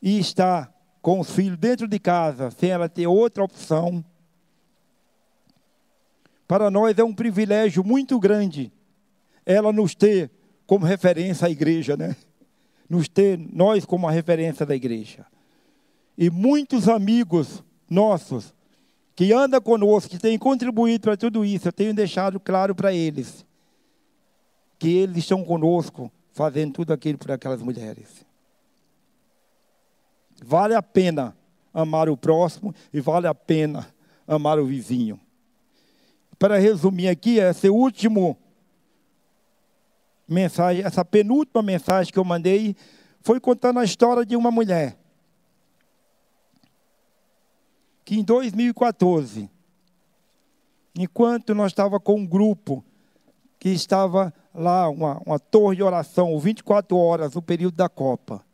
E 0.00 0.18
está 0.18 0.72
com 1.06 1.20
os 1.20 1.30
filhos 1.30 1.56
dentro 1.56 1.86
de 1.86 2.00
casa, 2.00 2.50
sem 2.50 2.70
ela 2.70 2.88
ter 2.88 3.06
outra 3.06 3.44
opção. 3.44 4.04
Para 6.48 6.68
nós 6.68 6.98
é 6.98 7.04
um 7.04 7.14
privilégio 7.14 7.84
muito 7.84 8.18
grande 8.18 8.72
ela 9.46 9.72
nos 9.72 9.94
ter 9.94 10.28
como 10.66 10.84
referência 10.84 11.46
à 11.46 11.48
igreja, 11.48 11.96
né? 11.96 12.16
Nos 12.88 13.06
ter 13.06 13.38
nós 13.38 13.84
como 13.84 14.08
a 14.08 14.10
referência 14.10 14.66
da 14.66 14.74
igreja. 14.74 15.24
E 16.18 16.28
muitos 16.28 16.88
amigos 16.88 17.62
nossos 17.88 18.52
que 19.14 19.32
andam 19.32 19.60
conosco, 19.60 20.10
que 20.10 20.18
têm 20.18 20.36
contribuído 20.36 21.02
para 21.02 21.16
tudo 21.16 21.44
isso, 21.44 21.68
eu 21.68 21.72
tenho 21.72 21.94
deixado 21.94 22.40
claro 22.40 22.74
para 22.74 22.92
eles 22.92 23.46
que 24.76 24.88
eles 24.88 25.18
estão 25.18 25.44
conosco 25.44 26.10
fazendo 26.32 26.72
tudo 26.72 26.92
aquilo 26.92 27.16
por 27.16 27.30
aquelas 27.30 27.62
mulheres. 27.62 28.26
Vale 30.44 30.74
a 30.74 30.82
pena 30.82 31.36
amar 31.72 32.08
o 32.08 32.16
próximo 32.16 32.74
e 32.92 33.00
vale 33.00 33.26
a 33.26 33.34
pena 33.34 33.86
amar 34.26 34.58
o 34.58 34.66
vizinho. 34.66 35.20
Para 36.38 36.58
resumir 36.58 37.08
aqui, 37.08 37.38
esse 37.38 37.68
último 37.68 38.36
mensagem, 40.28 40.84
essa 40.84 41.04
penúltima 41.04 41.62
mensagem 41.62 42.12
que 42.12 42.18
eu 42.18 42.24
mandei 42.24 42.76
foi 43.20 43.40
contando 43.40 43.78
a 43.78 43.84
história 43.84 44.24
de 44.24 44.36
uma 44.36 44.50
mulher 44.50 44.96
que 48.06 48.16
em 48.16 48.22
2014, 48.22 49.50
enquanto 50.96 51.52
nós 51.56 51.72
estava 51.72 51.98
com 51.98 52.20
um 52.20 52.24
grupo 52.24 52.84
que 53.58 53.70
estava 53.70 54.32
lá, 54.54 54.88
uma, 54.88 55.20
uma 55.26 55.40
torre 55.40 55.74
de 55.74 55.82
oração, 55.82 56.38
24 56.38 56.96
horas, 56.96 57.34
no 57.34 57.42
período 57.42 57.74
da 57.74 57.88
Copa, 57.88 58.45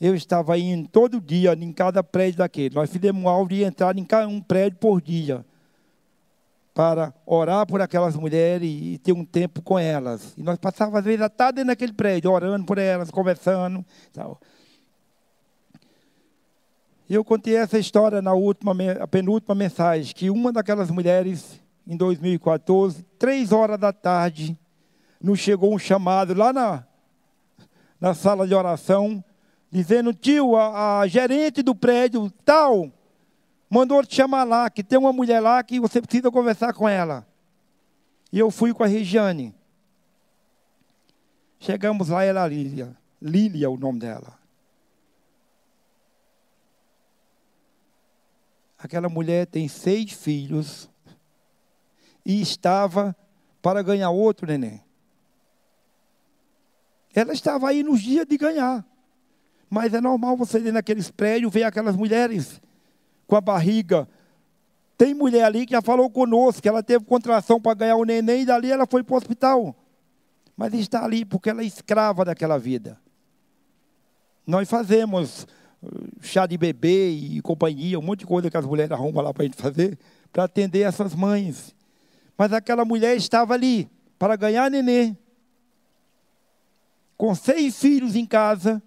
eu 0.00 0.14
estava 0.14 0.56
indo 0.56 0.88
todo 0.88 1.20
dia 1.20 1.52
em 1.54 1.72
cada 1.72 2.02
prédio 2.02 2.38
daquele. 2.38 2.74
Nós 2.74 2.90
fizemos 2.90 3.22
um 3.22 3.28
alvo 3.28 3.48
de 3.48 3.62
entrar 3.62 3.96
em 3.98 4.04
cada 4.04 4.28
um 4.28 4.40
prédio 4.40 4.78
por 4.78 5.00
dia 5.00 5.44
para 6.72 7.12
orar 7.26 7.66
por 7.66 7.80
aquelas 7.80 8.14
mulheres 8.14 8.70
e 8.70 8.98
ter 8.98 9.12
um 9.12 9.24
tempo 9.24 9.60
com 9.60 9.76
elas. 9.76 10.34
E 10.38 10.42
nós 10.44 10.56
passávamos, 10.58 11.00
às 11.00 11.04
vezes, 11.04 11.20
a 11.20 11.28
tarde 11.28 11.56
dentro 11.56 11.68
daquele 11.68 11.92
prédio, 11.92 12.30
orando 12.30 12.64
por 12.64 12.78
elas, 12.78 13.10
conversando. 13.10 13.84
Tal. 14.12 14.40
Eu 17.10 17.24
contei 17.24 17.56
essa 17.56 17.80
história 17.80 18.22
na 18.22 18.32
última, 18.32 18.76
a 19.00 19.08
penúltima 19.08 19.56
mensagem, 19.56 20.14
que 20.14 20.30
uma 20.30 20.52
daquelas 20.52 20.88
mulheres, 20.88 21.60
em 21.84 21.96
2014, 21.96 23.02
três 23.18 23.50
horas 23.50 23.80
da 23.80 23.92
tarde, 23.92 24.56
nos 25.20 25.40
chegou 25.40 25.74
um 25.74 25.78
chamado 25.80 26.32
lá 26.32 26.52
na, 26.52 26.84
na 28.00 28.14
sala 28.14 28.46
de 28.46 28.54
oração 28.54 29.24
dizendo: 29.70 30.12
tio, 30.12 30.56
a, 30.56 31.00
a 31.00 31.06
gerente 31.06 31.62
do 31.62 31.74
prédio 31.74 32.30
tal 32.44 32.92
mandou 33.68 34.04
te 34.04 34.14
chamar 34.14 34.44
lá, 34.44 34.70
que 34.70 34.82
tem 34.82 34.98
uma 34.98 35.12
mulher 35.12 35.40
lá 35.40 35.62
que 35.62 35.78
você 35.78 36.00
precisa 36.00 36.30
conversar 36.30 36.72
com 36.72 36.88
ela. 36.88 37.26
E 38.32 38.38
eu 38.38 38.50
fui 38.50 38.72
com 38.72 38.82
a 38.82 38.86
Regiane. 38.86 39.54
Chegamos 41.60 42.08
lá, 42.08 42.22
era 42.22 42.44
a 42.44 42.48
Lília. 42.48 42.96
Lília 43.20 43.66
é 43.66 43.68
o 43.68 43.76
nome 43.76 43.98
dela. 43.98 44.38
Aquela 48.78 49.08
mulher 49.08 49.46
tem 49.46 49.66
seis 49.66 50.12
filhos 50.12 50.88
e 52.24 52.40
estava 52.40 53.16
para 53.60 53.82
ganhar 53.82 54.10
outro 54.10 54.46
neném. 54.46 54.80
Ela 57.12 57.32
estava 57.32 57.68
aí 57.68 57.82
nos 57.82 58.00
dias 58.00 58.24
de 58.24 58.36
ganhar. 58.36 58.86
Mas 59.70 59.92
é 59.92 60.00
normal 60.00 60.36
você 60.36 60.58
ir 60.58 60.72
naqueles 60.72 61.10
prédios 61.10 61.52
ver 61.52 61.64
aquelas 61.64 61.96
mulheres 61.96 62.60
com 63.26 63.36
a 63.36 63.40
barriga. 63.40 64.08
Tem 64.96 65.14
mulher 65.14 65.44
ali 65.44 65.66
que 65.66 65.72
já 65.72 65.82
falou 65.82 66.10
conosco 66.10 66.62
que 66.62 66.68
ela 66.68 66.82
teve 66.82 67.04
contração 67.04 67.60
para 67.60 67.74
ganhar 67.74 67.96
o 67.96 68.04
neném 68.04 68.42
e 68.42 68.46
dali 68.46 68.70
ela 68.70 68.86
foi 68.86 69.02
para 69.02 69.14
o 69.14 69.16
hospital. 69.16 69.76
Mas 70.56 70.74
está 70.74 71.04
ali 71.04 71.24
porque 71.24 71.50
ela 71.50 71.62
é 71.62 71.66
escrava 71.66 72.24
daquela 72.24 72.58
vida. 72.58 72.98
Nós 74.46 74.68
fazemos 74.68 75.46
uh, 75.82 75.88
chá 76.20 76.46
de 76.46 76.56
bebê 76.56 77.10
e 77.10 77.40
companhia, 77.42 77.98
um 77.98 78.02
monte 78.02 78.20
de 78.20 78.26
coisa 78.26 78.50
que 78.50 78.56
as 78.56 78.64
mulheres 78.64 78.90
arrumam 78.90 79.22
lá 79.22 79.32
para 79.32 79.42
a 79.42 79.46
gente 79.46 79.60
fazer, 79.60 79.98
para 80.32 80.44
atender 80.44 80.80
essas 80.80 81.14
mães. 81.14 81.74
Mas 82.36 82.52
aquela 82.52 82.84
mulher 82.84 83.16
estava 83.16 83.54
ali 83.54 83.88
para 84.18 84.34
ganhar 84.34 84.70
neném 84.70 85.16
com 87.18 87.34
seis 87.34 87.78
filhos 87.80 88.14
em 88.14 88.24
casa, 88.24 88.80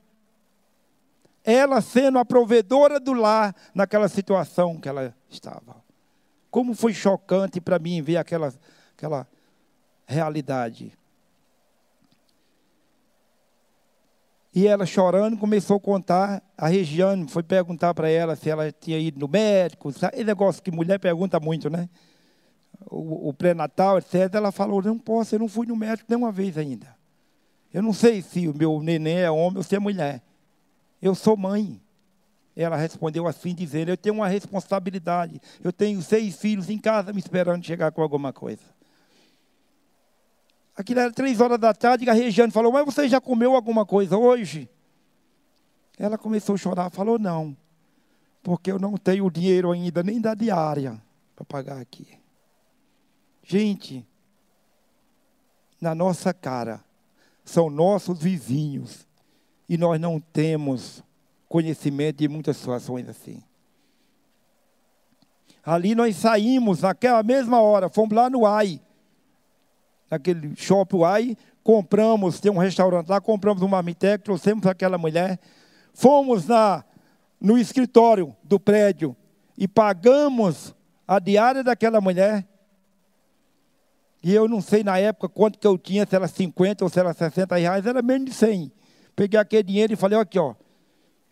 ela 1.43 1.81
sendo 1.81 2.19
a 2.19 2.25
provedora 2.25 2.99
do 2.99 3.13
lar 3.13 3.55
naquela 3.73 4.07
situação 4.07 4.77
que 4.77 4.87
ela 4.87 5.15
estava. 5.29 5.75
Como 6.49 6.73
foi 6.73 6.93
chocante 6.93 7.59
para 7.59 7.79
mim 7.79 8.01
ver 8.01 8.17
aquela, 8.17 8.53
aquela 8.95 9.27
realidade. 10.05 10.91
E 14.53 14.67
ela 14.67 14.85
chorando 14.85 15.37
começou 15.37 15.77
a 15.77 15.79
contar. 15.79 16.43
A 16.57 16.67
Regiane 16.67 17.27
foi 17.29 17.41
perguntar 17.41 17.93
para 17.93 18.09
ela 18.09 18.35
se 18.35 18.49
ela 18.49 18.71
tinha 18.71 18.99
ido 18.99 19.19
no 19.19 19.27
médico. 19.27 19.91
Sabe? 19.93 20.23
negócio 20.23 20.61
que 20.61 20.69
mulher 20.69 20.99
pergunta 20.99 21.39
muito, 21.39 21.69
né? 21.69 21.89
O, 22.85 23.29
o 23.29 23.33
pré-natal, 23.33 23.97
etc. 23.97 24.29
Ela 24.33 24.51
falou: 24.51 24.81
Não 24.81 24.99
posso, 24.99 25.35
eu 25.35 25.39
não 25.39 25.47
fui 25.47 25.65
no 25.65 25.75
médico 25.75 26.07
nenhuma 26.09 26.31
vez 26.31 26.57
ainda. 26.57 26.93
Eu 27.73 27.81
não 27.81 27.93
sei 27.93 28.21
se 28.21 28.49
o 28.49 28.53
meu 28.53 28.81
neném 28.83 29.19
é 29.19 29.31
homem 29.31 29.57
ou 29.57 29.63
se 29.63 29.73
é 29.73 29.79
mulher. 29.79 30.21
Eu 31.01 31.15
sou 31.15 31.35
mãe. 31.35 31.81
Ela 32.55 32.75
respondeu 32.75 33.27
assim, 33.27 33.55
dizendo: 33.55 33.89
Eu 33.89 33.97
tenho 33.97 34.15
uma 34.15 34.27
responsabilidade. 34.27 35.41
Eu 35.63 35.71
tenho 35.71 36.01
seis 36.01 36.35
filhos 36.35 36.69
em 36.69 36.77
casa 36.77 37.13
me 37.13 37.19
esperando 37.19 37.65
chegar 37.65 37.91
com 37.91 38.01
alguma 38.01 38.31
coisa. 38.33 38.61
Aquilo 40.75 40.99
era 40.99 41.11
três 41.11 41.39
horas 41.39 41.59
da 41.59 41.73
tarde 41.73 42.05
e 42.05 42.09
a 42.09 42.13
Regiane 42.13 42.51
falou: 42.51 42.71
Mas 42.71 42.85
você 42.85 43.07
já 43.07 43.21
comeu 43.21 43.55
alguma 43.55 43.85
coisa 43.85 44.17
hoje? 44.17 44.69
Ela 45.97 46.17
começou 46.17 46.55
a 46.55 46.57
chorar, 46.57 46.89
falou: 46.89 47.17
Não, 47.17 47.55
porque 48.43 48.71
eu 48.71 48.79
não 48.79 48.97
tenho 48.97 49.29
dinheiro 49.29 49.71
ainda, 49.71 50.03
nem 50.03 50.19
da 50.19 50.33
diária 50.33 51.01
para 51.35 51.45
pagar 51.45 51.79
aqui. 51.79 52.07
Gente, 53.43 54.05
na 55.79 55.95
nossa 55.95 56.33
cara, 56.33 56.83
são 57.43 57.69
nossos 57.69 58.19
vizinhos. 58.19 59.07
E 59.71 59.77
nós 59.77 60.01
não 60.01 60.19
temos 60.19 61.01
conhecimento 61.47 62.17
de 62.17 62.27
muitas 62.27 62.57
situações 62.57 63.07
assim. 63.07 63.41
Ali 65.63 65.95
nós 65.95 66.17
saímos 66.17 66.81
naquela 66.81 67.23
mesma 67.23 67.61
hora, 67.61 67.87
fomos 67.87 68.13
lá 68.13 68.29
no 68.29 68.45
AI, 68.45 68.81
naquele 70.09 70.53
shopping 70.57 71.03
AI, 71.05 71.37
compramos, 71.63 72.41
tem 72.41 72.51
um 72.51 72.57
restaurante 72.57 73.07
lá, 73.07 73.21
compramos 73.21 73.63
uma 73.63 73.77
marmitex, 73.77 74.21
trouxemos 74.21 74.67
aquela 74.67 74.97
mulher, 74.97 75.39
fomos 75.93 76.47
na, 76.47 76.83
no 77.39 77.57
escritório 77.57 78.35
do 78.43 78.59
prédio 78.59 79.15
e 79.57 79.69
pagamos 79.69 80.75
a 81.07 81.17
diária 81.17 81.63
daquela 81.63 82.01
mulher 82.01 82.45
e 84.21 84.33
eu 84.33 84.49
não 84.49 84.59
sei 84.59 84.83
na 84.83 84.99
época 84.99 85.29
quanto 85.29 85.57
que 85.57 85.65
eu 85.65 85.77
tinha, 85.77 86.05
se 86.05 86.13
era 86.13 86.27
50 86.27 86.83
ou 86.83 86.89
se 86.89 86.99
era 86.99 87.13
60 87.13 87.55
reais, 87.55 87.85
era 87.85 88.01
menos 88.01 88.25
de 88.25 88.35
100. 88.35 88.69
Peguei 89.15 89.39
aquele 89.39 89.63
dinheiro 89.63 89.93
e 89.93 89.95
falei, 89.95 90.17
aqui 90.17 90.39
ó, 90.39 90.55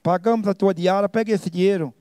pagamos 0.03 0.47
a 0.47 0.53
tua 0.53 0.73
diária, 0.73 1.07
pega 1.09 1.34
esse 1.34 1.49
dinheiro 1.49 1.93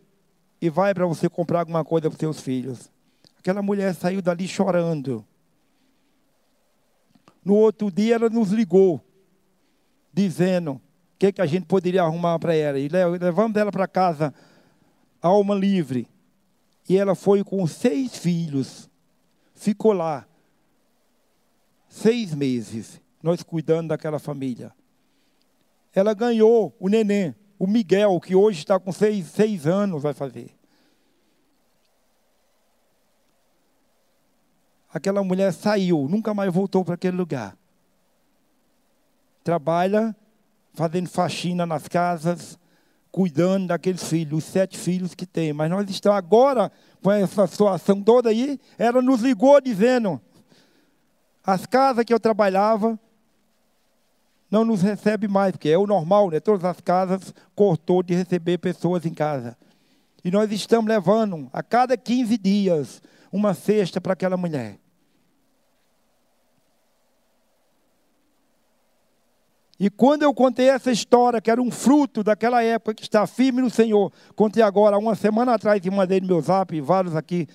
e 0.61 0.68
vai 0.68 0.93
para 0.93 1.07
você 1.07 1.29
comprar 1.29 1.61
alguma 1.61 1.85
coisa 1.85 2.09
para 2.09 2.14
os 2.14 2.20
seus 2.20 2.41
filhos. 2.41 2.91
Aquela 3.39 3.62
mulher 3.62 3.95
saiu 3.95 4.20
dali 4.20 4.47
chorando. 4.49 5.24
No 7.45 7.55
outro 7.55 7.91
dia 7.91 8.16
ela 8.16 8.29
nos 8.29 8.51
ligou, 8.51 9.01
dizendo 10.12 10.72
o 10.72 10.81
que, 11.18 11.33
que 11.33 11.41
a 11.41 11.47
gente 11.47 11.66
poderia 11.66 12.03
arrumar 12.03 12.39
para 12.39 12.55
ela. 12.55 12.79
E 12.79 12.89
levamos 12.89 13.57
ela 13.57 13.72
para 13.72 13.87
casa, 13.87 14.35
alma 15.22 15.55
livre. 15.55 16.09
E 16.89 16.97
ela 16.97 17.14
foi 17.14 17.45
com 17.45 17.66
seis 17.66 18.16
filhos, 18.16 18.89
ficou 19.55 19.93
lá 19.93 20.26
seis 21.89 22.35
meses, 22.35 23.01
nós 23.22 23.43
cuidando 23.43 23.89
daquela 23.89 24.18
família. 24.18 24.72
Ela 25.99 26.14
ganhou 26.14 26.76
o 26.78 26.88
neném, 26.88 27.34
o 27.59 27.66
Miguel, 27.66 28.20
que 28.20 28.32
hoje 28.32 28.61
está 28.61 28.78
com 28.78 28.92
seis, 28.92 29.26
seis 29.26 29.66
anos, 29.66 30.01
vai 30.01 30.14
fazer. 30.14 30.57
Aquela 34.94 35.24
mulher 35.24 35.53
saiu, 35.53 36.07
nunca 36.09 36.32
mais 36.32 36.55
voltou 36.55 36.84
para 36.84 36.94
aquele 36.94 37.16
lugar. 37.16 37.59
Trabalha 39.42 40.14
fazendo 40.72 41.09
faxina 41.09 41.66
nas 41.66 41.88
casas, 41.88 42.57
cuidando 43.11 43.66
daqueles 43.66 44.05
filhos, 44.05 44.44
os 44.44 44.44
sete 44.44 44.78
filhos 44.78 45.16
que 45.16 45.26
tem. 45.26 45.53
Mas 45.53 45.68
nós 45.68 45.90
estamos 45.90 46.16
agora 46.16 46.70
com 47.03 47.11
essa 47.11 47.44
situação 47.49 48.01
toda 48.01 48.28
aí. 48.28 48.61
Ela 48.78 49.03
nos 49.03 49.20
ligou 49.20 49.61
dizendo: 49.61 50.20
as 51.42 51.66
casas 51.66 52.05
que 52.05 52.14
eu 52.14 52.20
trabalhava 52.20 52.96
não 54.51 54.64
nos 54.64 54.82
recebe 54.82 55.28
mais, 55.28 55.53
porque 55.53 55.68
é 55.68 55.78
o 55.78 55.86
normal, 55.86 56.30
né? 56.30 56.40
Todas 56.40 56.64
as 56.64 56.80
casas 56.80 57.34
cortou 57.55 58.03
de 58.03 58.14
receber 58.14 58.59
pessoas 58.59 59.05
em 59.05 59.12
casa. 59.12 59.57
E 60.24 60.30
nós 60.30 60.51
estamos 60.51 60.88
levando 60.88 61.49
a 61.53 61.62
cada 61.62 61.96
15 61.96 62.38
dias 62.38 63.03
uma 63.30 63.55
cesta 63.55 64.01
para 64.01 64.14
aquela 64.14 64.36
mulher. 64.36 64.78
E 69.80 69.88
quando 69.88 70.22
eu 70.22 70.34
contei 70.34 70.68
essa 70.70 70.90
história, 70.90 71.40
que 71.40 71.51
era 71.51 71.62
um 71.62 71.70
fruto 71.70 72.24
daquela 72.24 72.64
época 72.64 72.94
que 72.94 73.03
está 73.03 73.26
firme 73.28 73.62
no 73.62 73.70
Senhor, 73.70 74.12
contei 74.34 74.62
agora, 74.62 74.99
uma 74.99 75.14
semana 75.14 75.55
atrás, 75.55 75.80
e 75.84 75.90
mandei 75.90 76.20
no 76.20 76.26
meu 76.26 76.40
zap, 76.40 76.80
vários 76.80 77.14
aqui 77.14 77.46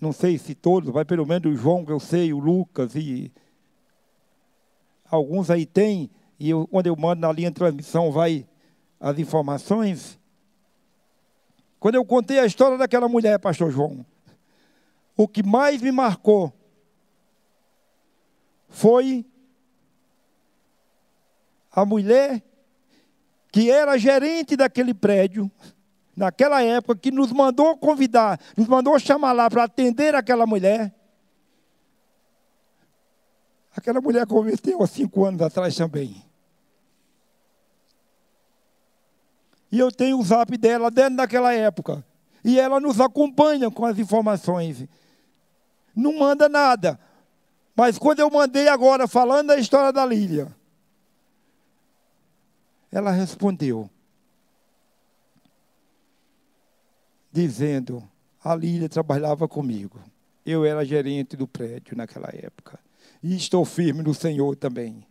não 0.00 0.12
sei 0.12 0.38
se 0.38 0.54
todos, 0.54 0.92
mas 0.92 1.04
pelo 1.04 1.26
menos 1.26 1.52
o 1.52 1.56
João, 1.56 1.84
que 1.84 1.90
eu 1.90 1.98
sei, 1.98 2.32
o 2.32 2.38
Lucas 2.38 2.94
e 2.94 3.32
alguns 5.14 5.50
aí 5.50 5.64
tem, 5.64 6.10
e 6.38 6.50
eu, 6.50 6.66
quando 6.66 6.86
eu 6.86 6.96
mando 6.96 7.22
na 7.22 7.32
linha 7.32 7.50
de 7.50 7.56
transmissão 7.56 8.10
vai 8.10 8.46
as 9.00 9.18
informações. 9.18 10.18
Quando 11.78 11.96
eu 11.96 12.04
contei 12.04 12.38
a 12.38 12.46
história 12.46 12.78
daquela 12.78 13.08
mulher, 13.08 13.38
pastor 13.38 13.70
João, 13.70 14.04
o 15.16 15.28
que 15.28 15.42
mais 15.42 15.80
me 15.80 15.92
marcou 15.92 16.52
foi 18.68 19.24
a 21.70 21.84
mulher 21.84 22.42
que 23.52 23.70
era 23.70 23.96
gerente 23.96 24.56
daquele 24.56 24.92
prédio, 24.92 25.50
naquela 26.16 26.62
época, 26.62 26.98
que 26.98 27.10
nos 27.10 27.30
mandou 27.30 27.76
convidar, 27.76 28.40
nos 28.56 28.66
mandou 28.66 28.98
chamar 28.98 29.32
lá 29.32 29.48
para 29.48 29.64
atender 29.64 30.14
aquela 30.14 30.46
mulher. 30.46 30.92
Aquela 33.76 34.00
mulher 34.00 34.26
converteu 34.26 34.82
há 34.82 34.86
cinco 34.86 35.24
anos 35.24 35.40
atrás 35.42 35.74
também. 35.76 36.22
E 39.70 39.78
eu 39.78 39.90
tenho 39.90 40.18
o 40.18 40.22
zap 40.22 40.56
dela 40.56 40.90
dentro 40.90 41.16
daquela 41.16 41.52
época. 41.52 42.04
E 42.44 42.58
ela 42.58 42.78
nos 42.78 43.00
acompanha 43.00 43.70
com 43.70 43.84
as 43.84 43.98
informações. 43.98 44.86
Não 45.94 46.18
manda 46.18 46.48
nada. 46.48 46.98
Mas 47.74 47.98
quando 47.98 48.20
eu 48.20 48.30
mandei 48.30 48.68
agora, 48.68 49.08
falando 49.08 49.48
da 49.48 49.56
história 49.56 49.92
da 49.92 50.06
Lília, 50.06 50.54
ela 52.92 53.10
respondeu. 53.10 53.90
dizendo: 57.34 58.08
a 58.42 58.54
Lília 58.54 58.88
trabalhava 58.88 59.48
comigo. 59.48 59.98
Eu 60.46 60.64
era 60.64 60.84
gerente 60.84 61.36
do 61.36 61.48
prédio 61.48 61.96
naquela 61.96 62.28
época. 62.32 62.78
E 63.26 63.34
estou 63.34 63.64
firme 63.64 64.02
no 64.02 64.12
Senhor 64.12 64.54
também. 64.54 65.06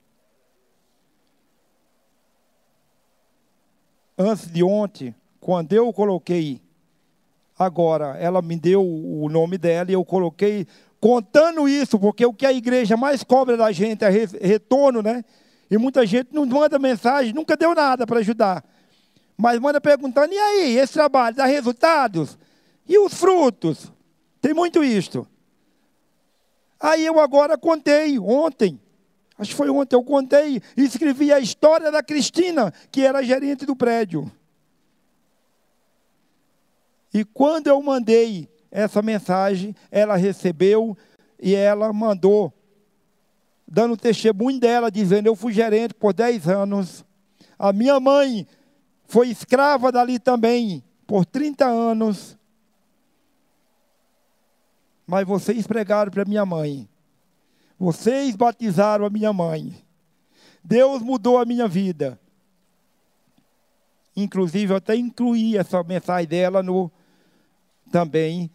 antes 4.15 4.51
de 4.51 4.63
ontem, 4.63 5.15
quando 5.39 5.73
eu 5.73 5.91
coloquei, 5.91 6.61
agora, 7.57 8.15
ela 8.19 8.39
me 8.39 8.55
deu 8.55 8.85
o 8.85 9.27
nome 9.29 9.57
dela 9.57 9.89
e 9.89 9.95
eu 9.95 10.05
coloquei, 10.05 10.67
contando 11.01 11.67
isso, 11.67 11.97
porque 11.97 12.23
o 12.23 12.31
que 12.31 12.45
a 12.45 12.53
igreja 12.53 12.95
mais 12.95 13.23
cobra 13.23 13.57
da 13.57 13.71
gente 13.71 14.05
é 14.05 14.09
retorno, 14.09 15.01
né? 15.01 15.25
E 15.71 15.75
muita 15.75 16.05
gente 16.05 16.29
não 16.31 16.45
manda 16.45 16.77
mensagem, 16.77 17.33
nunca 17.33 17.57
deu 17.57 17.73
nada 17.73 18.05
para 18.05 18.19
ajudar. 18.19 18.63
Mas 19.35 19.59
manda 19.59 19.81
perguntando, 19.81 20.31
e 20.31 20.37
aí, 20.37 20.77
esse 20.77 20.93
trabalho 20.93 21.35
dá 21.35 21.47
resultados? 21.47 22.37
E 22.87 22.99
os 22.99 23.15
frutos? 23.15 23.91
Tem 24.39 24.53
muito 24.53 24.83
isto. 24.83 25.27
Aí 26.83 27.05
eu 27.05 27.17
agora 27.17 27.57
contei, 27.57 28.19
ontem, 28.19 28.77
acho 29.37 29.51
que 29.51 29.55
foi 29.55 29.69
ontem, 29.69 29.95
eu 29.95 30.03
contei 30.03 30.61
e 30.75 30.83
escrevi 30.83 31.31
a 31.31 31.39
história 31.39 31.89
da 31.89 32.03
Cristina, 32.03 32.73
que 32.91 33.05
era 33.05 33.23
gerente 33.23 33.65
do 33.65 33.73
prédio. 33.73 34.29
E 37.13 37.23
quando 37.23 37.67
eu 37.67 37.81
mandei 37.81 38.49
essa 38.69 39.01
mensagem, 39.01 39.73
ela 39.89 40.17
recebeu 40.17 40.97
e 41.41 41.55
ela 41.55 41.93
mandou, 41.93 42.51
dando 43.65 43.95
testemunho 43.95 44.59
dela, 44.59 44.91
dizendo: 44.91 45.27
Eu 45.27 45.37
fui 45.37 45.53
gerente 45.53 45.93
por 45.93 46.11
10 46.11 46.49
anos. 46.49 47.05
A 47.57 47.71
minha 47.71 47.97
mãe 47.97 48.45
foi 49.05 49.29
escrava 49.29 49.89
dali 49.89 50.19
também 50.19 50.83
por 51.07 51.25
30 51.25 51.65
anos. 51.65 52.37
Mas 55.05 55.27
vocês 55.27 55.67
pregaram 55.67 56.11
para 56.11 56.25
minha 56.25 56.45
mãe. 56.45 56.87
Vocês 57.77 58.35
batizaram 58.35 59.05
a 59.05 59.09
minha 59.09 59.33
mãe. 59.33 59.75
Deus 60.63 61.01
mudou 61.01 61.37
a 61.37 61.45
minha 61.45 61.67
vida. 61.67 62.19
Inclusive, 64.15 64.71
eu 64.71 64.77
até 64.77 64.95
incluí 64.95 65.57
essa 65.57 65.83
mensagem 65.83 66.27
dela 66.27 66.63
no, 66.63 66.91
também 67.91 68.49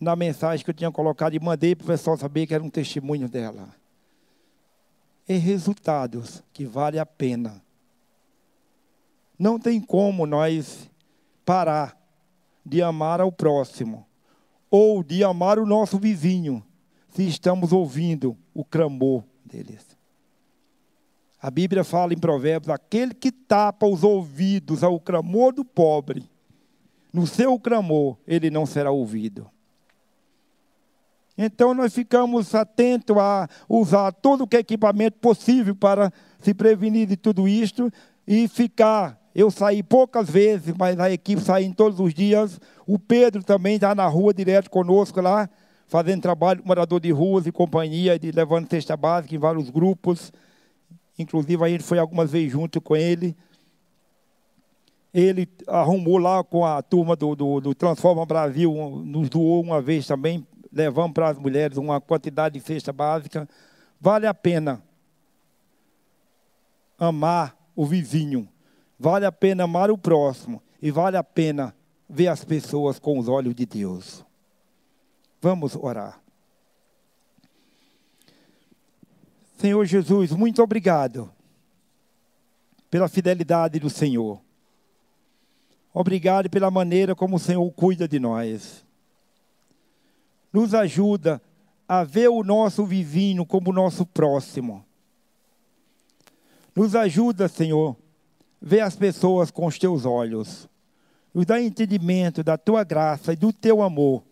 na 0.00 0.16
mensagem 0.16 0.64
que 0.64 0.70
eu 0.70 0.74
tinha 0.74 0.90
colocado 0.90 1.34
e 1.34 1.40
mandei 1.40 1.74
para 1.74 1.84
o 1.84 1.86
pessoal 1.86 2.16
saber 2.16 2.46
que 2.46 2.54
era 2.54 2.64
um 2.64 2.70
testemunho 2.70 3.28
dela. 3.28 3.68
E 5.28 5.36
resultados 5.36 6.42
que 6.52 6.66
vale 6.66 6.98
a 6.98 7.06
pena. 7.06 7.62
Não 9.38 9.58
tem 9.58 9.80
como 9.80 10.26
nós 10.26 10.90
parar 11.44 11.96
de 12.64 12.82
amar 12.82 13.20
ao 13.20 13.30
próximo 13.30 14.06
ou 14.76 15.04
de 15.04 15.22
amar 15.22 15.56
o 15.60 15.64
nosso 15.64 16.00
vizinho 16.00 16.60
se 17.08 17.22
estamos 17.28 17.72
ouvindo 17.72 18.36
o 18.52 18.64
clamor 18.64 19.22
deles. 19.44 19.96
A 21.40 21.48
Bíblia 21.48 21.84
fala 21.84 22.12
em 22.12 22.18
Provérbios: 22.18 22.70
aquele 22.70 23.14
que 23.14 23.30
tapa 23.30 23.86
os 23.86 24.02
ouvidos 24.02 24.82
ao 24.82 24.98
clamor 24.98 25.52
do 25.52 25.64
pobre 25.64 26.28
no 27.12 27.24
seu 27.24 27.56
clamor, 27.56 28.16
ele 28.26 28.50
não 28.50 28.66
será 28.66 28.90
ouvido. 28.90 29.48
Então 31.38 31.72
nós 31.72 31.94
ficamos 31.94 32.52
atentos 32.52 33.16
a 33.16 33.48
usar 33.68 34.10
todo 34.10 34.42
o 34.42 34.56
é 34.56 34.58
equipamento 34.58 35.20
possível 35.20 35.76
para 35.76 36.12
se 36.40 36.52
prevenir 36.52 37.06
de 37.06 37.16
tudo 37.16 37.46
isto 37.46 37.92
e 38.26 38.48
ficar. 38.48 39.23
Eu 39.34 39.50
saí 39.50 39.82
poucas 39.82 40.30
vezes, 40.30 40.74
mas 40.78 40.98
a 41.00 41.10
equipe 41.10 41.42
sai 41.42 41.68
todos 41.76 41.98
os 41.98 42.14
dias. 42.14 42.60
O 42.86 42.98
Pedro 42.98 43.42
também 43.42 43.74
está 43.74 43.94
na 43.94 44.06
rua 44.06 44.32
direto 44.32 44.70
conosco 44.70 45.20
lá, 45.20 45.48
fazendo 45.88 46.22
trabalho 46.22 46.62
com 46.62 46.68
morador 46.68 47.00
de 47.00 47.10
ruas 47.10 47.46
e 47.46 47.52
companhia, 47.52 48.18
de 48.18 48.30
levando 48.30 48.70
cesta 48.70 48.96
básica 48.96 49.34
em 49.34 49.38
vários 49.38 49.70
grupos. 49.70 50.32
Inclusive 51.18 51.64
a 51.64 51.68
gente 51.68 51.82
foi 51.82 51.98
algumas 51.98 52.30
vezes 52.30 52.52
junto 52.52 52.80
com 52.80 52.94
ele 52.94 53.36
ele 55.14 55.48
arrumou 55.68 56.18
lá 56.18 56.42
com 56.42 56.66
a 56.66 56.82
turma 56.82 57.14
do, 57.14 57.36
do, 57.36 57.60
do 57.60 57.72
Transforma 57.72 58.26
Brasil, 58.26 58.74
nos 59.04 59.28
doou 59.28 59.62
uma 59.62 59.80
vez 59.80 60.08
também, 60.08 60.44
levamos 60.72 61.12
para 61.12 61.28
as 61.28 61.38
mulheres 61.38 61.76
uma 61.76 62.00
quantidade 62.00 62.58
de 62.58 62.66
cesta 62.66 62.92
básica. 62.92 63.48
Vale 64.00 64.26
a 64.26 64.34
pena 64.34 64.82
amar 66.98 67.56
o 67.76 67.86
vizinho, 67.86 68.48
vale 68.98 69.26
a 69.26 69.32
pena 69.32 69.64
amar 69.64 69.90
o 69.90 69.98
próximo 69.98 70.62
e 70.80 70.90
vale 70.90 71.16
a 71.16 71.24
pena 71.24 71.74
ver 72.08 72.28
as 72.28 72.44
pessoas 72.44 72.98
com 72.98 73.18
os 73.18 73.28
olhos 73.28 73.54
de 73.54 73.66
Deus. 73.66 74.24
Vamos 75.40 75.76
orar. 75.76 76.20
Senhor 79.58 79.84
Jesus, 79.84 80.32
muito 80.32 80.62
obrigado 80.62 81.30
pela 82.90 83.08
fidelidade 83.08 83.78
do 83.78 83.88
Senhor. 83.88 84.40
Obrigado 85.92 86.50
pela 86.50 86.70
maneira 86.70 87.14
como 87.14 87.36
o 87.36 87.40
Senhor 87.40 87.70
cuida 87.72 88.06
de 88.06 88.18
nós. 88.18 88.84
Nos 90.52 90.74
ajuda 90.74 91.40
a 91.88 92.04
ver 92.04 92.28
o 92.28 92.42
nosso 92.42 92.84
vizinho 92.84 93.46
como 93.46 93.72
nosso 93.72 94.04
próximo. 94.04 94.84
Nos 96.74 96.94
ajuda, 96.94 97.48
Senhor, 97.48 97.96
ver 98.64 98.80
as 98.80 98.96
pessoas 98.96 99.50
com 99.50 99.66
os 99.66 99.78
teus 99.78 100.06
olhos. 100.06 100.68
Nos 101.34 101.44
dá 101.44 101.60
entendimento 101.60 102.42
da 102.42 102.56
tua 102.56 102.84
graça 102.84 103.32
e 103.32 103.36
do 103.36 103.52
teu 103.52 103.82
amor. 103.82 104.22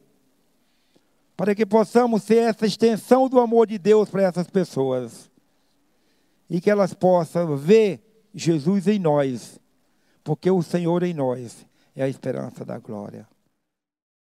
Para 1.37 1.55
que 1.55 1.67
possamos 1.67 2.23
ser 2.23 2.39
essa 2.39 2.67
extensão 2.67 3.29
do 3.29 3.39
amor 3.39 3.67
de 3.67 3.77
Deus 3.77 4.09
para 4.09 4.23
essas 4.23 4.47
pessoas. 4.47 5.31
E 6.49 6.61
que 6.61 6.71
elas 6.71 6.95
possam 6.95 7.57
ver 7.57 8.01
Jesus 8.35 8.87
em 8.87 8.99
nós 8.99 9.61
porque 10.25 10.51
o 10.51 10.63
Senhor 10.63 11.03
em 11.03 11.13
nós 11.13 11.67
é 11.95 12.05
a 12.05 12.09
esperança 12.09 12.65
da 12.65 12.79
glória. 12.79 13.27